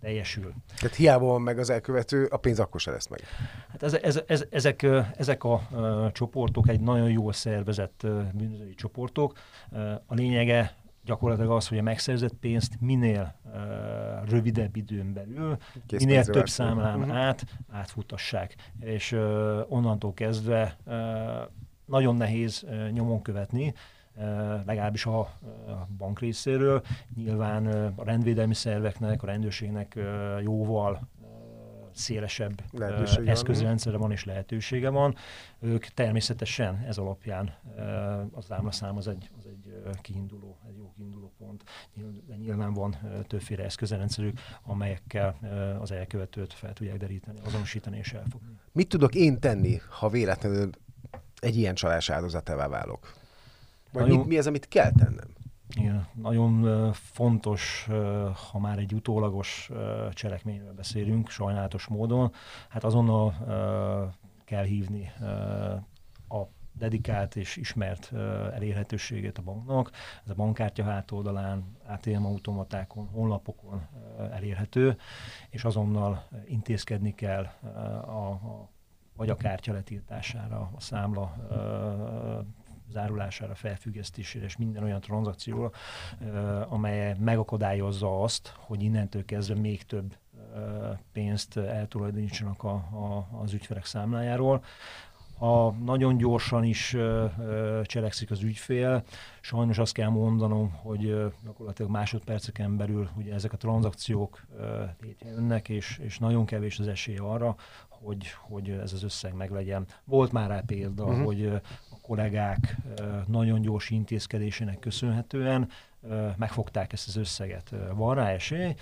teljesül. 0.00 0.52
Tehát 0.78 0.96
hiába 0.96 1.26
van 1.26 1.42
meg 1.42 1.58
az 1.58 1.70
elkövető, 1.70 2.24
a 2.24 2.36
pénz 2.36 2.60
akkor 2.60 2.80
se 2.80 2.90
lesz 2.90 3.08
meg. 3.08 3.20
Hát 3.70 3.82
ez, 3.82 3.94
ez, 3.94 4.20
ez, 4.26 4.44
ezek, 4.50 4.86
ezek 5.16 5.44
a 5.44 5.60
csoportok 6.12 6.68
egy 6.68 6.80
nagyon 6.80 7.10
jól 7.10 7.32
szervezett 7.32 8.06
bűnözői 8.32 8.74
csoportok. 8.74 9.38
A 10.06 10.14
lényege 10.14 10.81
gyakorlatilag 11.04 11.50
az, 11.50 11.68
hogy 11.68 11.78
a 11.78 11.82
megszerzett 11.82 12.34
pénzt 12.34 12.80
minél 12.80 13.34
uh, 13.44 13.52
rövidebb 14.28 14.76
időn 14.76 15.12
belül, 15.12 15.56
Kész 15.86 16.04
minél 16.04 16.24
több 16.24 16.48
számlán 16.48 17.00
uh-huh. 17.00 17.16
át, 17.16 17.44
átfutassák. 17.70 18.56
És 18.80 19.12
uh, 19.12 19.60
onnantól 19.68 20.14
kezdve 20.14 20.76
uh, 20.84 20.94
nagyon 21.84 22.16
nehéz 22.16 22.64
uh, 22.66 22.90
nyomon 22.90 23.22
követni, 23.22 23.74
uh, 24.14 24.24
legalábbis 24.66 25.06
a, 25.06 25.20
a 25.20 25.88
bank 25.98 26.18
részéről. 26.18 26.82
Nyilván 27.14 27.66
uh, 27.66 27.92
a 27.96 28.04
rendvédelmi 28.04 28.54
szerveknek, 28.54 29.22
a 29.22 29.26
rendőrségnek 29.26 29.92
uh, 29.96 30.42
jóval 30.42 31.08
szélesebb 31.94 32.62
eszközrendszere 33.24 33.96
van 33.96 34.12
és 34.12 34.24
lehetősége 34.24 34.88
van. 34.88 35.14
Ők 35.58 35.84
természetesen 35.84 36.84
ez 36.86 36.98
alapján 36.98 37.54
az 38.32 38.44
számlaszám 38.44 38.96
az 38.96 39.08
egy, 39.08 39.30
egy 39.86 40.00
kiinduló, 40.00 40.58
egy 40.68 40.76
jó 40.76 40.92
kiinduló 40.96 41.32
pont. 41.38 41.64
De 42.26 42.36
nyilván 42.36 42.72
van 42.72 42.96
többféle 43.26 43.64
eszközrendszerük, 43.64 44.38
amelyekkel 44.62 45.38
az 45.80 45.90
elkövetőt 45.90 46.52
fel 46.52 46.72
tudják 46.72 46.96
deríteni, 46.96 47.38
azonosítani 47.44 47.98
és 47.98 48.12
elfogni. 48.12 48.58
Mit 48.72 48.88
tudok 48.88 49.14
én 49.14 49.40
tenni, 49.40 49.80
ha 49.98 50.08
véletlenül 50.08 50.70
egy 51.38 51.56
ilyen 51.56 51.74
csalás 51.74 52.10
áldozatává 52.10 52.68
válok? 52.68 53.12
Vagy 53.92 54.08
mi, 54.08 54.16
mi 54.26 54.38
az, 54.38 54.46
amit 54.46 54.68
kell 54.68 54.92
tennem? 54.92 55.30
Igen, 55.76 56.06
nagyon 56.14 56.92
fontos, 56.92 57.88
ha 58.50 58.58
már 58.58 58.78
egy 58.78 58.94
utólagos 58.94 59.70
cselekményről 60.12 60.72
beszélünk, 60.72 61.28
sajnálatos 61.28 61.86
módon, 61.86 62.32
hát 62.68 62.84
azonnal 62.84 63.34
kell 64.44 64.64
hívni 64.64 65.12
dedikált 66.72 67.36
és 67.36 67.56
ismert 67.56 68.12
elérhetőségét 68.52 69.38
a 69.38 69.42
banknak. 69.42 69.90
Ez 70.24 70.30
a 70.30 70.34
bankkártya 70.34 70.84
hátoldalán, 70.84 71.76
ATM 71.86 72.24
automatákon, 72.24 73.06
honlapokon 73.06 73.86
elérhető, 74.32 74.96
és 75.48 75.64
azonnal 75.64 76.28
intézkedni 76.46 77.14
kell 77.14 77.44
a, 77.44 78.30
a 78.30 78.70
vagy 79.16 79.30
a 79.30 79.36
kártya 79.36 79.72
letiltására, 79.72 80.70
a 80.76 80.80
számla 80.80 81.34
zárulására, 82.92 83.54
felfüggesztésére 83.54 84.44
és 84.44 84.56
minden 84.56 84.82
olyan 84.82 85.00
tranzakcióra, 85.00 85.70
amely 86.68 87.16
megakadályozza 87.18 88.22
azt, 88.22 88.54
hogy 88.56 88.82
innentől 88.82 89.24
kezdve 89.24 89.54
még 89.54 89.82
több 89.82 90.16
pénzt 91.12 91.56
eltulajdonítsanak 91.56 92.62
a, 92.62 92.74
a, 92.74 93.28
az 93.42 93.52
ügyfelek 93.52 93.84
számlájáról. 93.84 94.64
Ha 95.42 95.74
nagyon 95.84 96.16
gyorsan 96.16 96.64
is 96.64 96.96
cselekszik 97.82 98.30
az 98.30 98.42
ügyfél, 98.42 99.02
sajnos 99.40 99.78
azt 99.78 99.92
kell 99.92 100.08
mondanom, 100.08 100.70
hogy 100.70 101.30
gyakorlatilag 101.44 101.90
másodperceken 101.90 102.76
belül 102.76 103.08
ugye 103.16 103.34
ezek 103.34 103.52
a 103.52 103.56
tranzakciók 103.56 104.46
létrejönnek, 105.00 105.68
és, 105.68 105.98
és 106.02 106.18
nagyon 106.18 106.44
kevés 106.44 106.78
az 106.78 106.86
esély 106.86 107.16
arra, 107.16 107.56
hogy, 107.88 108.26
hogy 108.40 108.68
ez 108.70 108.92
az 108.92 109.02
összeg 109.02 109.34
meglegyen. 109.34 109.86
Volt 110.04 110.32
már 110.32 110.48
rá 110.48 110.62
példa, 110.66 111.04
uh-huh. 111.04 111.24
hogy 111.24 111.46
a 111.90 112.00
kollégák 112.02 112.76
nagyon 113.26 113.60
gyors 113.60 113.90
intézkedésének 113.90 114.78
köszönhetően 114.78 115.68
megfogták 116.36 116.92
ezt 116.92 117.08
az 117.08 117.16
összeget. 117.16 117.74
Van 117.94 118.14
rá 118.14 118.28
esély, 118.28 118.74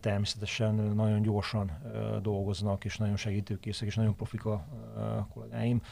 természetesen 0.00 0.74
nagyon 0.74 1.22
gyorsan 1.22 1.70
dolgoznak, 2.22 2.84
és 2.84 2.96
nagyon 2.96 3.16
segítőkészek, 3.16 3.88
és 3.88 3.94
nagyon 3.94 4.16
profik 4.16 4.44
a 4.44 4.66
kollégáim. 5.32 5.82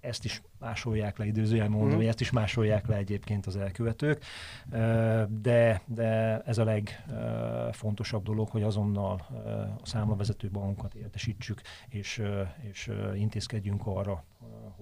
Ezt 0.00 0.24
is 0.24 0.42
másolják 0.58 1.18
le, 1.18 1.24
időzőjel 1.24 1.68
mondom, 1.68 2.00
mm. 2.00 2.06
ezt 2.06 2.20
is 2.20 2.30
másolják 2.30 2.86
le 2.86 2.96
egyébként 2.96 3.46
az 3.46 3.56
elkövetők, 3.56 4.24
de, 5.28 5.82
de 5.86 6.40
ez 6.40 6.58
a 6.58 6.64
legfontosabb 6.64 8.24
dolog, 8.24 8.48
hogy 8.48 8.62
azonnal 8.62 9.26
a 9.82 9.86
számlavezető 9.86 10.50
bankokat 10.50 10.94
értesítsük, 10.94 11.60
és, 11.88 12.22
és 12.70 12.90
intézkedjünk 13.14 13.86
arra, 13.86 14.24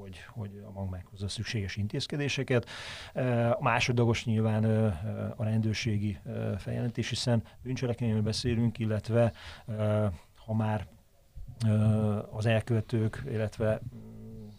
hogy, 0.00 0.24
hogy 0.28 0.62
a 0.66 0.70
bank 0.70 0.90
meghozza 0.90 1.28
szükséges 1.28 1.76
intézkedéseket. 1.76 2.68
A 3.52 3.62
másodlagos 3.62 4.24
nyilván 4.24 4.64
a 5.36 5.44
rendőrségi 5.44 6.18
feljelentés, 6.58 7.08
hiszen 7.08 7.42
bűncselekményről 7.62 8.22
beszélünk, 8.22 8.78
illetve 8.78 9.32
ha 10.34 10.54
már 10.54 10.86
az 12.30 12.46
elkövetők, 12.46 13.22
illetve 13.30 13.80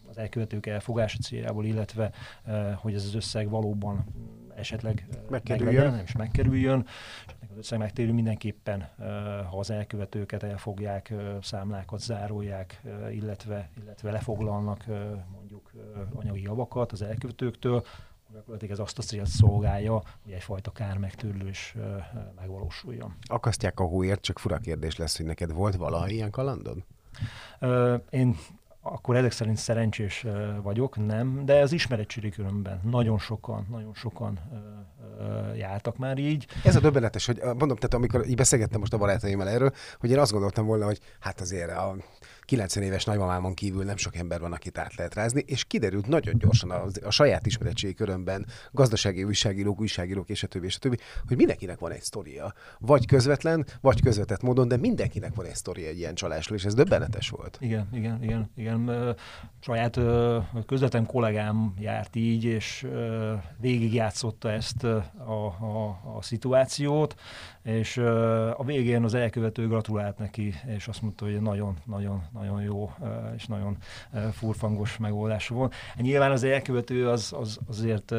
az 0.09 0.17
elkövetők 0.17 0.65
elfogása 0.65 1.17
céljából, 1.17 1.65
illetve 1.65 2.11
hogy 2.75 2.93
ez 2.93 3.05
az 3.05 3.15
összeg 3.15 3.49
valóban 3.49 4.05
esetleg 4.55 5.07
megkerüljön, 5.29 5.73
meglegyen, 5.73 6.05
és 6.05 6.11
megkerüljön. 6.11 6.85
És 7.39 7.47
az 7.51 7.57
összeg 7.57 7.79
megtérül 7.79 8.13
mindenképpen, 8.13 8.89
ha 9.49 9.57
az 9.59 9.69
elkövetőket 9.69 10.43
elfogják, 10.43 11.13
számlákat 11.41 11.99
zárolják, 11.99 12.81
illetve, 13.11 13.69
illetve 13.81 14.11
lefoglalnak 14.11 14.85
mondjuk 15.31 15.71
anyagi 16.13 16.41
javakat 16.41 16.91
az 16.91 17.01
elkövetőktől, 17.01 17.85
gyakorlatilag 18.33 18.73
ez 18.73 18.79
azt 18.79 18.97
a 18.97 19.01
célt 19.01 19.27
szolgálja, 19.27 20.01
hogy 20.23 20.31
egyfajta 20.31 20.71
kár 20.71 20.97
megtörlés 20.97 21.75
megvalósuljon. 22.35 23.15
Akasztják 23.21 23.79
a 23.79 23.83
hóért, 23.83 24.21
csak 24.21 24.39
fura 24.39 24.57
kérdés 24.57 24.97
lesz, 24.97 25.17
hogy 25.17 25.25
neked 25.25 25.51
volt 25.51 25.75
valaha 25.75 26.07
ilyen 26.07 26.31
kalandod? 26.31 26.83
Én 28.09 28.35
akkor 28.81 29.15
ezek 29.15 29.31
szerint 29.31 29.57
szerencsés 29.57 30.25
vagyok, 30.61 31.05
nem, 31.05 31.45
de 31.45 31.59
az 31.59 31.71
ismeretségi 31.71 32.29
körömben 32.29 32.79
nagyon 32.83 33.19
sokan, 33.19 33.67
nagyon 33.69 33.93
sokan 33.93 34.39
jártak 35.55 35.97
már 35.97 36.17
így. 36.17 36.47
Ez 36.63 36.75
a 36.75 36.79
döbbenetes, 36.79 37.25
hogy 37.25 37.41
mondom, 37.43 37.75
tehát 37.75 37.93
amikor 37.93 38.27
így 38.27 38.35
beszélgettem 38.35 38.79
most 38.79 38.93
a 38.93 38.97
barátaimmal 38.97 39.49
erről, 39.49 39.71
hogy 39.99 40.11
én 40.11 40.19
azt 40.19 40.31
gondoltam 40.31 40.65
volna, 40.65 40.85
hogy 40.85 40.99
hát 41.19 41.41
azért 41.41 41.71
a 41.71 41.95
90 42.51 42.83
éves 42.83 43.05
nagymamámon 43.05 43.53
kívül 43.53 43.83
nem 43.83 43.97
sok 43.97 44.15
ember 44.15 44.39
van, 44.39 44.53
akit 44.53 44.77
át 44.77 44.95
lehet 44.95 45.13
rázni, 45.13 45.43
és 45.45 45.63
kiderült 45.63 46.07
nagyon 46.07 46.37
gyorsan 46.37 46.71
a, 46.71 46.83
a 47.03 47.11
saját 47.11 47.45
ismeretségi 47.45 47.93
körömben, 47.93 48.45
gazdasági 48.71 49.23
újságírók, 49.23 49.79
újságírók 49.79 50.29
és 50.29 50.43
a 50.43 50.47
többi, 50.47 50.65
és 50.65 50.75
a 50.75 50.79
többi, 50.79 50.97
hogy 51.27 51.37
mindenkinek 51.37 51.79
van 51.79 51.91
egy 51.91 52.01
sztoria. 52.01 52.53
Vagy 52.79 53.05
közvetlen, 53.05 53.65
vagy 53.81 54.01
közvetett 54.01 54.41
módon, 54.41 54.67
de 54.67 54.77
mindenkinek 54.77 55.35
van 55.35 55.45
egy 55.45 55.55
sztoria 55.55 55.87
egy 55.87 55.97
ilyen 55.97 56.15
csalásról, 56.15 56.57
és 56.57 56.65
ez 56.65 56.73
döbbenetes 56.73 57.29
volt. 57.29 57.57
Igen, 57.61 57.87
igen, 57.93 58.23
igen, 58.23 58.51
igen. 58.55 59.15
Saját 59.59 59.99
közvetlen 60.65 61.05
kollégám 61.05 61.73
járt 61.79 62.15
így, 62.15 62.43
és 62.43 62.87
végigjátszotta 63.59 64.51
ezt 64.51 64.83
a, 64.83 65.05
a, 65.25 65.87
a 66.17 66.21
szituációt, 66.21 67.15
és 67.63 67.97
a 68.57 68.63
végén 68.63 69.03
az 69.03 69.13
elkövető 69.13 69.67
gratulált 69.67 70.17
neki, 70.17 70.53
és 70.67 70.87
azt 70.87 71.01
mondta, 71.01 71.25
hogy 71.25 71.41
nagyon, 71.41 71.77
nagyon, 71.85 72.23
nagyon 72.33 72.61
jó 72.61 72.91
és 73.35 73.45
nagyon 73.45 73.77
furfangos 74.31 74.97
megoldás 74.97 75.47
volt. 75.47 75.73
Nyilván 75.95 76.31
az 76.31 76.43
elkövető 76.43 77.09
az, 77.09 77.33
az 77.39 77.59
azért 77.67 78.11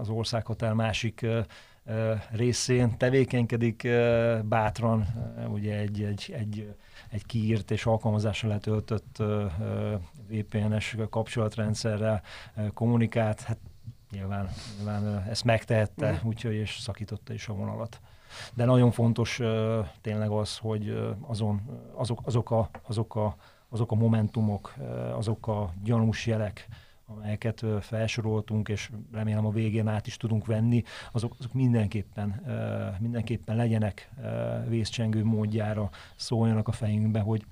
az 0.00 0.08
országhotel 0.08 0.74
másik 0.74 1.26
részén 2.30 2.96
tevékenykedik 2.96 3.88
bátran, 4.44 5.06
ugye 5.48 5.76
egy, 5.76 6.02
egy, 6.02 6.34
egy, 6.36 6.74
egy 7.08 7.26
kiírt 7.26 7.70
és 7.70 7.86
alkalmazásra 7.86 8.48
letöltött 8.48 9.22
VPN-es 10.28 10.96
kapcsolatrendszerrel 11.10 12.22
kommunikált, 12.74 13.40
hát 13.40 13.58
nyilván, 14.10 14.48
nyilván 14.76 15.26
ezt 15.28 15.44
megtehette, 15.44 16.12
mm. 16.12 16.28
úgyhogy 16.28 16.54
és 16.54 16.78
szakította 16.78 17.32
is 17.32 17.48
a 17.48 17.52
vonalat 17.52 18.00
de 18.54 18.64
nagyon 18.64 18.90
fontos 18.90 19.40
tényleg 20.00 20.30
az, 20.30 20.58
hogy 20.58 21.14
azon, 21.20 21.60
azok, 21.94 22.20
azok, 22.24 22.50
a, 22.50 22.70
azok, 22.82 23.16
a, 23.16 23.36
azok 23.68 23.92
a 23.92 23.94
momentumok, 23.94 24.74
azok 25.14 25.46
a 25.46 25.72
gyanús 25.82 26.26
jelek, 26.26 26.68
amelyeket 27.06 27.64
felsoroltunk, 27.80 28.68
és 28.68 28.90
remélem 29.12 29.46
a 29.46 29.50
végén 29.50 29.88
át 29.88 30.06
is 30.06 30.16
tudunk 30.16 30.46
venni, 30.46 30.82
azok, 31.12 31.34
azok 31.38 31.52
mindenképpen, 31.52 32.42
mindenképpen 33.00 33.56
legyenek 33.56 34.10
vészcsengő 34.68 35.24
módjára, 35.24 35.90
szóljanak 36.16 36.68
a 36.68 36.72
fejünkbe, 36.72 37.20
hogy 37.20 37.44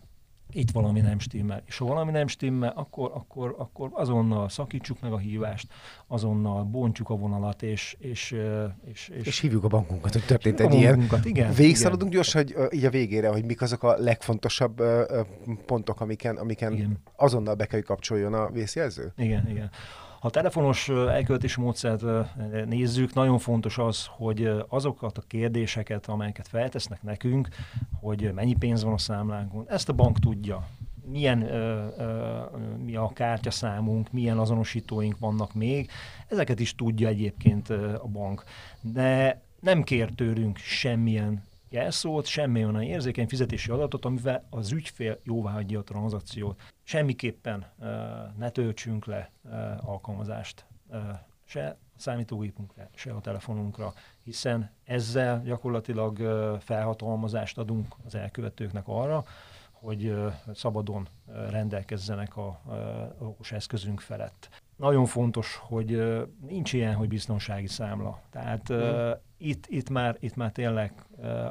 itt 0.53 0.71
valami 0.71 1.01
nem 1.01 1.19
stimmel. 1.19 1.63
És 1.67 1.79
ha 1.79 1.85
valami 1.85 2.11
nem 2.11 2.27
stimmel, 2.27 2.73
akkor, 2.77 3.11
akkor, 3.15 3.55
akkor 3.59 3.91
azonnal 3.93 4.49
szakítsuk 4.49 5.01
meg 5.01 5.13
a 5.13 5.19
hívást, 5.19 5.67
azonnal 6.07 6.65
bontjuk 6.65 7.11
a 7.11 7.17
vonalat, 7.17 7.63
és... 7.63 7.97
És, 7.99 8.37
és, 8.85 9.09
és, 9.09 9.27
és 9.27 9.41
hívjuk 9.41 9.65
a 9.65 9.69
bankunkat, 9.69 10.13
hogy 10.13 10.25
történt 10.25 10.61
egy 10.61 10.75
ilyen. 10.75 11.09
Igen, 11.23 11.53
Végigszaladunk 11.55 12.13
gyorsan, 12.13 12.43
hogy 12.43 12.75
így 12.75 12.85
a 12.85 12.91
végére, 12.91 13.29
hogy 13.29 13.45
mik 13.45 13.63
azok 13.63 13.83
a 13.83 13.97
legfontosabb 13.99 14.83
pontok, 15.67 16.01
amiken, 16.01 16.37
amiken 16.37 16.73
igen. 16.73 16.99
azonnal 17.17 17.55
be 17.55 17.67
kell 17.67 17.81
kapcsoljon 17.81 18.35
a 18.35 18.51
vészjelző? 18.51 19.13
Igen, 19.17 19.49
igen. 19.49 19.71
Ha 20.21 20.31
telefonos 20.31 20.89
elköltési 20.89 21.61
módszert 21.61 22.05
nézzük, 22.67 23.15
nagyon 23.15 23.39
fontos 23.39 23.79
az, 23.79 24.07
hogy 24.09 24.51
azokat 24.69 25.19
a 25.19 25.23
kérdéseket, 25.27 26.07
amelyeket 26.07 26.49
feltesznek 26.49 27.03
nekünk, 27.03 27.49
hogy 28.01 28.33
mennyi 28.35 28.55
pénz 28.55 28.83
van 28.83 28.93
a 28.93 28.99
számlánkon, 28.99 29.65
ezt 29.69 29.89
a 29.89 29.93
bank 29.93 30.19
tudja 30.19 30.67
milyen 31.11 31.43
ö, 31.43 31.87
ö, 31.99 32.39
mi 32.85 32.97
a 32.97 33.11
kártyaszámunk, 33.15 34.13
milyen 34.13 34.39
azonosítóink 34.39 35.19
vannak 35.19 35.55
még, 35.55 35.91
ezeket 36.27 36.61
is 36.61 36.75
tudja 36.75 37.09
egyébként 37.09 37.71
a 37.71 38.07
bank. 38.13 38.45
De 38.81 39.41
nem 39.61 39.83
kér 39.83 40.11
tőlünk 40.11 40.57
semmilyen 40.57 41.43
jelszót, 41.69 42.27
semmi 42.27 42.65
olyan 42.65 42.83
érzékeny 42.83 43.29
fizetési 43.29 43.71
adatot, 43.71 44.05
amivel 44.05 44.47
az 44.51 44.73
ügyfél 44.73 45.21
jóvá 45.23 45.53
hagyja 45.53 45.79
a 45.79 45.83
tranzakciót. 45.83 46.61
Semmiképpen 46.83 47.67
uh, 47.79 47.87
ne 48.37 48.51
töltsünk 48.51 49.05
le 49.05 49.31
uh, 49.43 49.89
alkalmazást 49.89 50.67
uh, 50.87 50.99
se 51.45 51.69
a 51.69 52.01
számítógépünkre, 52.01 52.91
se 52.95 53.13
a 53.13 53.21
telefonunkra, 53.21 53.93
hiszen 54.25 54.71
ezzel 54.85 55.43
gyakorlatilag 55.43 56.19
uh, 56.19 56.59
felhatalmazást 56.59 57.59
adunk 57.59 57.95
az 58.05 58.15
elkövetőknek 58.15 58.85
arra, 58.87 59.25
hogy 59.73 60.05
uh, 60.07 60.33
szabadon 60.55 61.09
uh, 61.27 61.51
rendelkezzenek 61.51 62.37
a, 62.37 62.47
a 62.47 63.15
okos 63.19 63.53
eszközünk 63.53 64.01
felett. 64.01 64.63
Nagyon 64.79 65.07
fontos, 65.07 65.57
hogy 65.57 65.95
uh, 65.95 66.23
nincs 66.47 66.73
ilyen, 66.73 66.95
hogy 66.95 67.09
biztonsági 67.09 67.67
számla. 67.67 68.23
Tehát 68.31 68.69
uh, 68.69 69.11
itt, 69.37 69.67
itt, 69.67 69.91
már, 69.91 70.17
itt 70.21 70.35
már 70.35 70.53
tényleg 70.53 70.93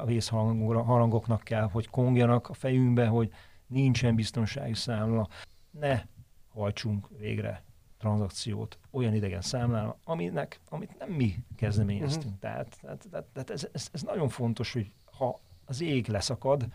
a 0.00 0.04
vészharangoknak 0.04 1.42
kell, 1.42 1.68
hogy 1.72 1.88
kongjanak 1.88 2.48
a 2.48 2.54
fejünkbe, 2.54 3.06
hogy 3.06 3.32
nincsen 3.66 4.14
biztonsági 4.14 4.74
számla. 4.74 5.28
Ne 5.70 6.02
hajtsunk 6.48 7.08
végre 7.18 7.62
tranzakciót 7.98 8.78
olyan 8.90 9.14
idegen 9.14 9.40
számlán, 9.40 9.94
aminek, 10.04 10.60
amit 10.68 10.98
nem 10.98 11.08
mi 11.08 11.34
kezdeményeztünk. 11.56 12.24
Uh-huh. 12.24 12.38
Tehát, 12.40 12.78
tehát, 12.80 13.06
tehát, 13.10 13.26
tehát 13.32 13.50
ez, 13.50 13.68
ez, 13.72 13.88
ez 13.92 14.02
nagyon 14.02 14.28
fontos, 14.28 14.72
hogy 14.72 14.92
ha 15.18 15.40
az 15.64 15.80
ég 15.80 16.08
leszakad, 16.08 16.66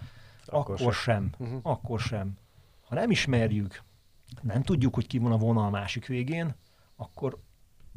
akkor, 0.46 0.82
akkor 0.82 0.94
sem. 0.94 1.32
sem. 1.38 1.48
Uh-huh. 1.48 1.60
Akkor 1.64 2.00
sem. 2.00 2.38
Ha 2.88 2.96
nem 2.96 3.12
ismerjük 3.12 3.84
nem 4.42 4.62
tudjuk, 4.64 4.94
hogy 4.96 5.08
ki 5.08 5.18
van 5.18 5.32
a 5.32 5.38
vonal 5.38 5.70
másik 5.70 6.06
végén, 6.06 6.56
akkor 6.96 7.38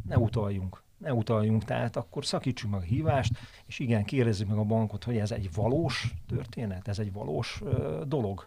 ne 0.09 0.18
utaljunk. 0.18 0.83
Ne 0.99 1.12
utaljunk, 1.14 1.64
tehát 1.64 1.96
akkor 1.96 2.25
szakítsuk 2.25 2.70
meg 2.70 2.81
a 2.81 2.85
hívást, 2.85 3.38
és 3.66 3.79
igen, 3.79 4.05
kérdezzük 4.05 4.49
meg 4.49 4.59
a 4.59 4.62
bankot, 4.64 5.05
hogy 5.05 5.16
ez 5.16 5.31
egy 5.31 5.53
valós 5.55 6.14
történet, 6.29 6.88
ez 6.88 6.99
egy 6.99 7.12
valós 7.12 7.61
ö, 7.64 8.03
dolog. 8.07 8.46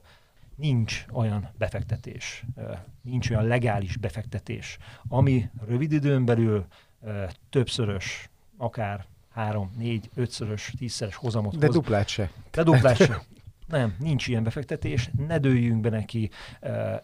Nincs 0.56 1.06
olyan 1.12 1.50
befektetés, 1.58 2.44
ö, 2.56 2.74
nincs 3.02 3.30
olyan 3.30 3.44
legális 3.46 3.98
befektetés, 3.98 4.78
ami 5.08 5.50
rövid 5.68 5.92
időn 5.92 6.26
belül 6.26 6.66
ö, 7.02 7.24
többszörös, 7.50 8.30
akár 8.58 9.06
három, 9.30 9.72
négy, 9.78 10.10
ötszörös, 10.16 10.74
tízszeres 10.78 11.16
hozamot 11.16 11.58
De 11.58 11.66
hoz. 11.66 11.76
duplát 11.76 12.08
se. 12.08 12.32
De 12.52 12.64
duplát 12.64 12.96
se. 12.96 13.22
Nem, 13.70 13.96
nincs 14.00 14.28
ilyen 14.28 14.44
befektetés, 14.44 15.10
ne 15.28 15.38
dőljünk 15.38 15.82
be 15.82 15.90
neki, 15.90 16.30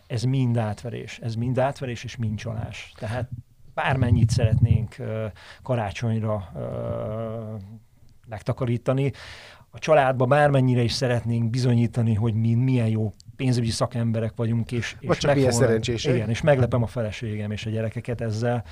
ez 0.07 0.23
mind 0.23 0.57
átverés, 0.57 1.19
ez 1.19 1.35
mind 1.35 1.57
átverés 1.59 2.03
és 2.03 2.15
mind 2.15 2.37
csalás. 2.37 2.93
Tehát 2.97 3.29
bármennyit 3.73 4.29
szeretnénk 4.29 4.95
karácsonyra 5.61 6.51
megtakarítani, 8.27 9.11
a 9.75 9.79
családba 9.79 10.25
bármennyire 10.25 10.81
is 10.81 10.91
szeretnénk 10.91 11.49
bizonyítani, 11.49 12.13
hogy 12.13 12.33
mi 12.33 12.53
milyen 12.53 12.87
jó 12.87 13.13
pénzügyi 13.35 13.69
szakemberek 13.69 14.35
vagyunk, 14.35 14.71
és, 14.71 14.95
és 14.99 15.17
csak 15.17 15.35
milyen 15.35 15.51
szerencsések. 15.51 16.15
Igen, 16.15 16.29
és 16.29 16.41
meglepem 16.41 16.83
a 16.83 16.87
feleségem 16.87 17.51
és 17.51 17.65
a 17.65 17.69
gyerekeket 17.69 18.21
ezzel. 18.21 18.63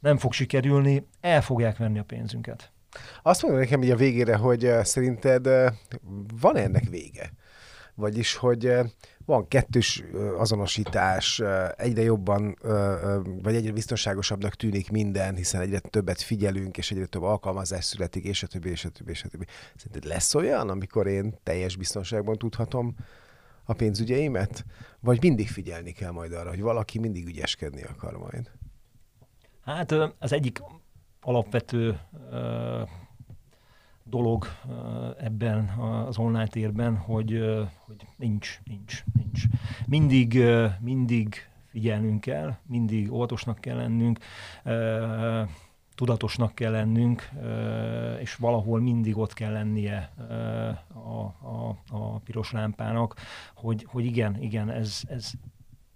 Nem 0.00 0.16
fog 0.16 0.32
sikerülni, 0.32 1.06
el 1.20 1.42
fogják 1.42 1.76
venni 1.76 1.98
a 1.98 2.02
pénzünket. 2.02 2.72
Azt 3.22 3.42
mondja 3.42 3.60
nekem 3.60 3.82
így 3.82 3.90
a 3.90 3.96
végére, 3.96 4.36
hogy 4.36 4.64
uh, 4.64 4.82
szerinted 4.82 5.46
uh, 5.46 5.66
van 6.40 6.56
ennek 6.56 6.88
vége? 6.88 7.32
Vagyis, 7.94 8.34
hogy 8.34 8.66
uh, 8.66 8.86
van 9.26 9.48
kettős 9.48 10.04
azonosítás, 10.38 11.42
egyre 11.76 12.02
jobban, 12.02 12.56
vagy 13.42 13.54
egyre 13.54 13.72
biztonságosabbnak 13.72 14.54
tűnik 14.54 14.90
minden, 14.90 15.36
hiszen 15.36 15.60
egyre 15.60 15.78
többet 15.78 16.22
figyelünk, 16.22 16.76
és 16.76 16.90
egyre 16.90 17.06
több 17.06 17.22
alkalmazás 17.22 17.84
születik, 17.84 18.24
és 18.24 18.42
a 18.42 18.46
többi, 18.46 18.70
és 18.70 18.84
a 18.84 18.88
többi, 18.88 19.10
és 19.10 19.22
a 19.24 19.28
többi. 19.28 19.44
Szerinted 19.76 20.10
lesz 20.10 20.34
olyan, 20.34 20.68
amikor 20.68 21.06
én 21.06 21.38
teljes 21.42 21.76
biztonságban 21.76 22.36
tudhatom 22.36 22.94
a 23.64 23.72
pénzügyeimet? 23.72 24.64
Vagy 25.00 25.22
mindig 25.22 25.48
figyelni 25.48 25.92
kell 25.92 26.10
majd 26.10 26.32
arra, 26.32 26.48
hogy 26.48 26.60
valaki 26.60 26.98
mindig 26.98 27.26
ügyeskedni 27.26 27.82
akar 27.82 28.18
majd? 28.18 28.50
Hát 29.64 29.92
az 30.18 30.32
egyik 30.32 30.62
alapvető 31.24 31.98
dolog 34.04 34.46
ebben 35.18 35.68
az 36.06 36.18
online 36.18 36.46
térben, 36.46 36.96
hogy, 36.96 37.44
hogy 37.78 38.06
nincs, 38.16 38.60
nincs, 38.64 39.04
nincs. 39.14 39.42
Mindig, 39.86 40.42
mindig 40.80 41.48
figyelnünk 41.66 42.20
kell, 42.20 42.56
mindig 42.66 43.12
óvatosnak 43.12 43.58
kell 43.58 43.76
lennünk, 43.76 44.18
tudatosnak 45.94 46.54
kell 46.54 46.70
lennünk, 46.70 47.30
és 48.20 48.34
valahol 48.34 48.80
mindig 48.80 49.16
ott 49.16 49.32
kell 49.32 49.52
lennie 49.52 50.12
a, 50.92 51.20
a, 51.48 51.76
a 51.90 52.18
piros 52.18 52.52
lámpának, 52.52 53.14
hogy, 53.54 53.86
hogy 53.88 54.04
igen, 54.04 54.42
igen, 54.42 54.70
ez, 54.70 55.00
ez, 55.08 55.32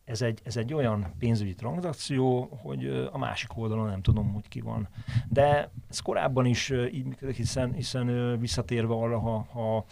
ez 0.09 0.23
egy, 0.23 0.41
ez 0.45 0.57
egy 0.57 0.75
olyan 0.75 1.15
pénzügyi 1.19 1.55
tranzakció, 1.55 2.49
hogy 2.63 3.09
a 3.13 3.19
másik 3.19 3.57
oldalon 3.57 3.89
nem 3.89 4.03
tudom, 4.03 4.33
hogy 4.33 4.49
ki 4.49 4.61
van. 4.61 4.89
De 5.29 5.71
ez 5.91 5.99
korábban 5.99 6.47
is 6.47 6.71
így 6.93 7.05
működik, 7.05 7.37
hiszen, 7.37 7.73
hiszen 7.73 8.39
visszatérve 8.41 8.95
arra, 8.95 9.19
ha, 9.19 9.47
ha 9.53 9.85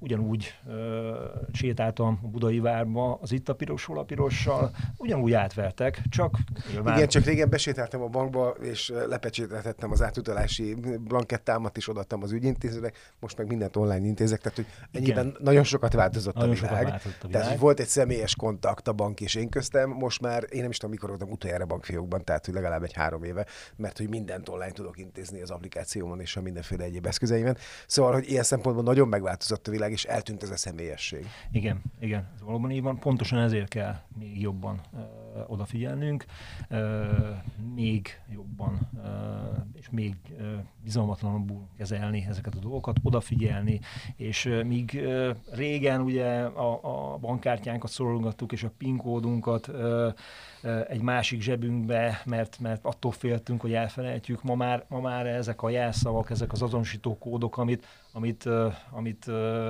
ugyanúgy 0.00 0.54
ö, 0.68 1.14
sétáltam 1.52 2.18
a 2.22 2.26
budai 2.26 2.58
várba, 2.58 3.18
az 3.20 3.32
itt 3.32 3.48
a 3.48 3.54
pirosról 3.54 3.98
a 3.98 4.02
pirossal, 4.02 4.70
ugyanúgy 4.96 5.32
átvertek, 5.32 6.02
csak 6.08 6.38
nyilván... 6.72 6.96
Igen, 6.96 7.08
csak 7.08 7.24
régen 7.24 7.48
besétáltam 7.48 8.02
a 8.02 8.06
bankba, 8.06 8.48
és 8.48 8.92
lepecsételtettem 9.08 9.90
az 9.90 10.02
átutalási 10.02 10.74
blankettámat, 11.00 11.76
és 11.76 11.88
odaadtam 11.88 12.22
az 12.22 12.32
ügyintézőnek, 12.32 13.12
most 13.20 13.36
meg 13.36 13.46
mindent 13.46 13.76
online 13.76 14.06
intézek, 14.06 14.40
tehát 14.40 14.56
hogy 14.56 14.66
ennyiben 14.92 15.26
Igen. 15.26 15.38
nagyon 15.42 15.64
sokat 15.64 15.92
változott 15.92 16.34
nagyon 16.34 16.50
a 16.50 16.54
világ. 16.54 16.70
Sokat 16.70 16.90
változott 16.90 17.22
a 17.22 17.26
világ. 17.26 17.32
Tehát, 17.32 17.48
hogy 17.48 17.60
volt 17.60 17.80
egy 17.80 17.88
személyes 17.88 18.36
kontakt 18.36 18.88
a 18.88 18.92
bank 18.92 19.20
és 19.20 19.34
én 19.34 19.48
köztem, 19.48 19.90
most 19.90 20.20
már 20.20 20.44
én 20.48 20.60
nem 20.60 20.70
is 20.70 20.76
tudom, 20.76 20.90
mikor 20.90 21.08
voltam 21.08 21.30
utoljára 21.30 21.66
bankfiókban, 21.66 22.24
tehát 22.24 22.44
hogy 22.44 22.54
legalább 22.54 22.82
egy 22.82 22.92
három 22.92 23.22
éve, 23.22 23.46
mert 23.76 23.98
hogy 23.98 24.08
mindent 24.08 24.48
online 24.48 24.72
tudok 24.72 24.98
intézni 24.98 25.40
az 25.42 25.50
applikációmon 25.50 26.20
és 26.20 26.36
a 26.36 26.40
mindenféle 26.40 26.84
egyéb 26.84 27.06
eszközeimen. 27.06 27.56
Szóval, 27.86 28.12
hogy 28.12 28.30
ilyen 28.30 28.42
szempontból 28.42 28.84
nagyon 28.84 29.08
megváltozott 29.08 29.68
a 29.68 29.70
világ, 29.70 29.89
világ, 29.90 29.98
és 29.98 30.04
eltűnt 30.04 30.42
ez 30.42 30.50
a 30.50 30.56
személyesség. 30.56 31.26
Igen, 31.52 31.82
igen, 32.00 32.28
ez 32.34 32.42
valóban 32.42 32.70
így 32.70 32.82
van. 32.82 32.98
Pontosan 32.98 33.38
ezért 33.38 33.68
kell 33.68 34.00
még 34.18 34.40
jobban 34.40 34.80
uh, 34.92 35.00
odafigyelnünk, 35.46 36.24
uh, 36.70 36.78
még 37.74 38.20
jobban 38.32 38.88
uh, 38.94 39.02
és 39.74 39.90
még 39.90 40.14
uh, 40.38 40.46
bizalmatlanabbul 40.82 41.68
kezelni 41.76 42.26
ezeket 42.28 42.54
a 42.54 42.58
dolgokat, 42.58 42.96
odafigyelni, 43.02 43.80
és 44.16 44.44
uh, 44.44 44.62
míg 44.62 44.90
uh, 44.94 45.36
régen 45.52 46.00
ugye 46.00 46.40
a, 46.40 47.12
a 47.12 47.16
bankkártyánkat 47.18 47.90
szorolgattuk, 47.90 48.52
és 48.52 48.62
a 48.62 48.70
PIN 48.78 48.96
kódunkat 48.96 49.68
uh, 49.68 50.14
egy 50.88 51.00
másik 51.00 51.40
zsebünkbe, 51.40 52.22
mert, 52.24 52.58
mert 52.58 52.84
attól 52.84 53.12
féltünk, 53.12 53.60
hogy 53.60 53.72
elfelejtjük. 53.72 54.42
Ma 54.42 54.54
már, 54.54 54.84
ma 54.88 55.00
már 55.00 55.26
ezek 55.26 55.62
a 55.62 55.70
jelszavak, 55.70 56.30
ezek 56.30 56.52
az 56.52 56.62
azonosító 56.62 57.18
kódok, 57.18 57.58
amit, 57.58 57.86
amit, 58.12 58.48
amit, 58.90 59.26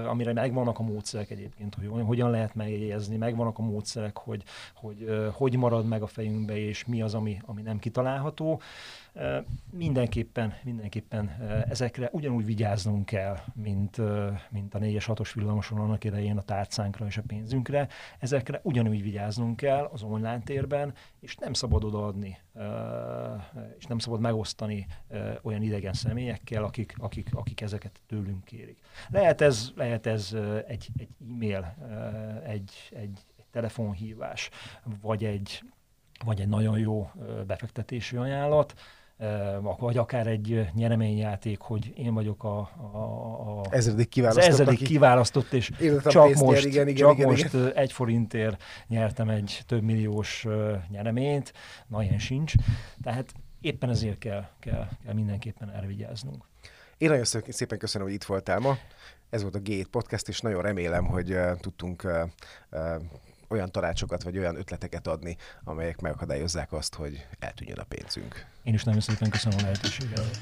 amire 0.07 0.33
megvannak 0.33 0.79
a 0.79 0.83
módszerek 0.83 1.31
egyébként, 1.31 1.75
hogy 1.75 2.05
hogyan 2.05 2.31
lehet 2.31 2.55
megjegyezni, 2.55 3.17
megvannak 3.17 3.59
a 3.59 3.63
módszerek, 3.63 4.17
hogy, 4.17 4.43
hogy 4.75 5.29
hogy 5.33 5.57
marad 5.57 5.87
meg 5.87 6.03
a 6.03 6.07
fejünkbe, 6.07 6.57
és 6.57 6.85
mi 6.85 7.03
az, 7.03 7.15
ami, 7.15 7.41
ami 7.47 7.63
nem 7.63 7.79
kitalálható. 7.79 8.61
Mindenképpen, 9.71 10.55
mindenképpen 10.63 11.29
ezekre 11.69 12.09
ugyanúgy 12.13 12.45
vigyáznunk 12.45 13.07
kell, 13.07 13.39
mint, 13.55 13.97
mint 14.51 14.75
a 14.75 14.79
4-es 14.79 15.05
6-os 15.07 15.31
villamoson 15.35 15.79
annak 15.79 16.05
idején 16.05 16.37
a 16.37 16.43
tárcánkra 16.43 17.07
és 17.07 17.17
a 17.17 17.23
pénzünkre. 17.27 17.89
Ezekre 18.19 18.61
ugyanúgy 18.63 19.03
vigyáznunk 19.03 19.57
kell 19.57 19.85
az 19.93 20.03
online 20.03 20.41
térben, 20.41 20.95
és 21.21 21.37
nem 21.37 21.53
szabad 21.53 21.85
odaadni, 21.85 22.39
és 23.79 23.85
nem 23.87 23.99
szabad 23.99 24.21
megosztani 24.21 24.87
olyan 25.43 25.63
idegen 25.63 25.93
személyekkel, 25.93 26.65
akik, 26.65 26.95
akik, 26.99 27.29
akik 27.33 27.61
ezeket 27.61 28.01
tőlünk 28.07 28.45
kérik. 28.45 28.79
Lehet 29.09 29.41
ez, 29.41 29.71
lehet 29.75 30.07
ez 30.07 30.37
egy, 30.67 30.89
egy 30.97 31.09
e-mail, 31.31 31.77
egy, 32.45 32.73
egy, 32.91 33.19
egy 33.37 33.45
telefonhívás, 33.51 34.51
vagy 35.01 35.25
egy, 35.25 35.63
vagy 36.25 36.41
egy 36.41 36.49
nagyon 36.49 36.79
jó 36.79 37.11
befektetési 37.47 38.17
ajánlat, 38.17 38.75
vagy 39.79 39.97
akár 39.97 40.27
egy 40.27 40.69
nyereményjáték, 40.75 41.61
hogy 41.61 41.93
én 41.97 42.15
vagyok 42.15 42.45
a, 42.45 42.59
a, 42.93 43.61
a 43.61 43.65
ezredik 43.71 44.09
kiválasztott, 44.09 44.53
az 44.53 44.61
ezredik 44.61 44.87
kiválasztott, 44.87 45.53
és 45.53 45.71
csak 46.05 46.35
most, 46.35 46.65
igen, 46.65 46.89
igen, 46.89 47.07
csak 47.07 47.17
igen, 47.17 47.29
most 47.29 47.55
igen. 47.55 47.73
egy 47.75 47.93
forintért 47.93 48.63
nyertem 48.87 49.29
egy 49.29 49.63
több 49.67 49.83
milliós 49.83 50.47
nyereményt, 50.89 51.53
na 51.87 52.03
ilyen 52.03 52.19
sincs. 52.19 52.53
Tehát 53.03 53.33
éppen 53.61 53.91
ezért 53.91 54.19
kell, 54.19 54.49
kell, 54.61 54.89
kell 55.05 55.15
mindenképpen 55.15 55.71
elvigyáznunk. 55.71 56.45
Én 56.99 57.09
nagyon 57.09 57.25
szépen 57.49 57.79
köszönöm, 57.79 58.07
hogy 58.07 58.17
itt 58.17 58.25
voltál 58.25 58.59
ma. 58.59 58.79
Ez 59.31 59.43
volt 59.43 59.55
a 59.55 59.59
G7 59.59 59.87
Podcast, 59.91 60.29
és 60.29 60.41
nagyon 60.41 60.63
remélem, 60.63 61.07
hogy 61.07 61.33
uh, 61.33 61.57
tudtunk 61.57 62.05
uh, 62.05 62.13
uh, 62.71 63.03
olyan 63.51 63.71
tanácsokat 63.71 64.23
vagy 64.23 64.39
olyan 64.39 64.57
ötleteket 64.57 65.07
adni, 65.07 65.37
amelyek 65.65 66.01
megakadályozzák 66.01 66.73
azt, 66.73 66.95
hogy 66.95 67.27
eltűnjön 67.39 67.79
a 67.79 67.85
pénzünk. 67.85 68.47
Én 68.63 68.75
is 68.75 68.85
nagyon 68.85 69.01
szépen 69.01 69.31
köszönöm 69.31 69.59
a 69.59 69.63
lehetőséget. 69.63 70.41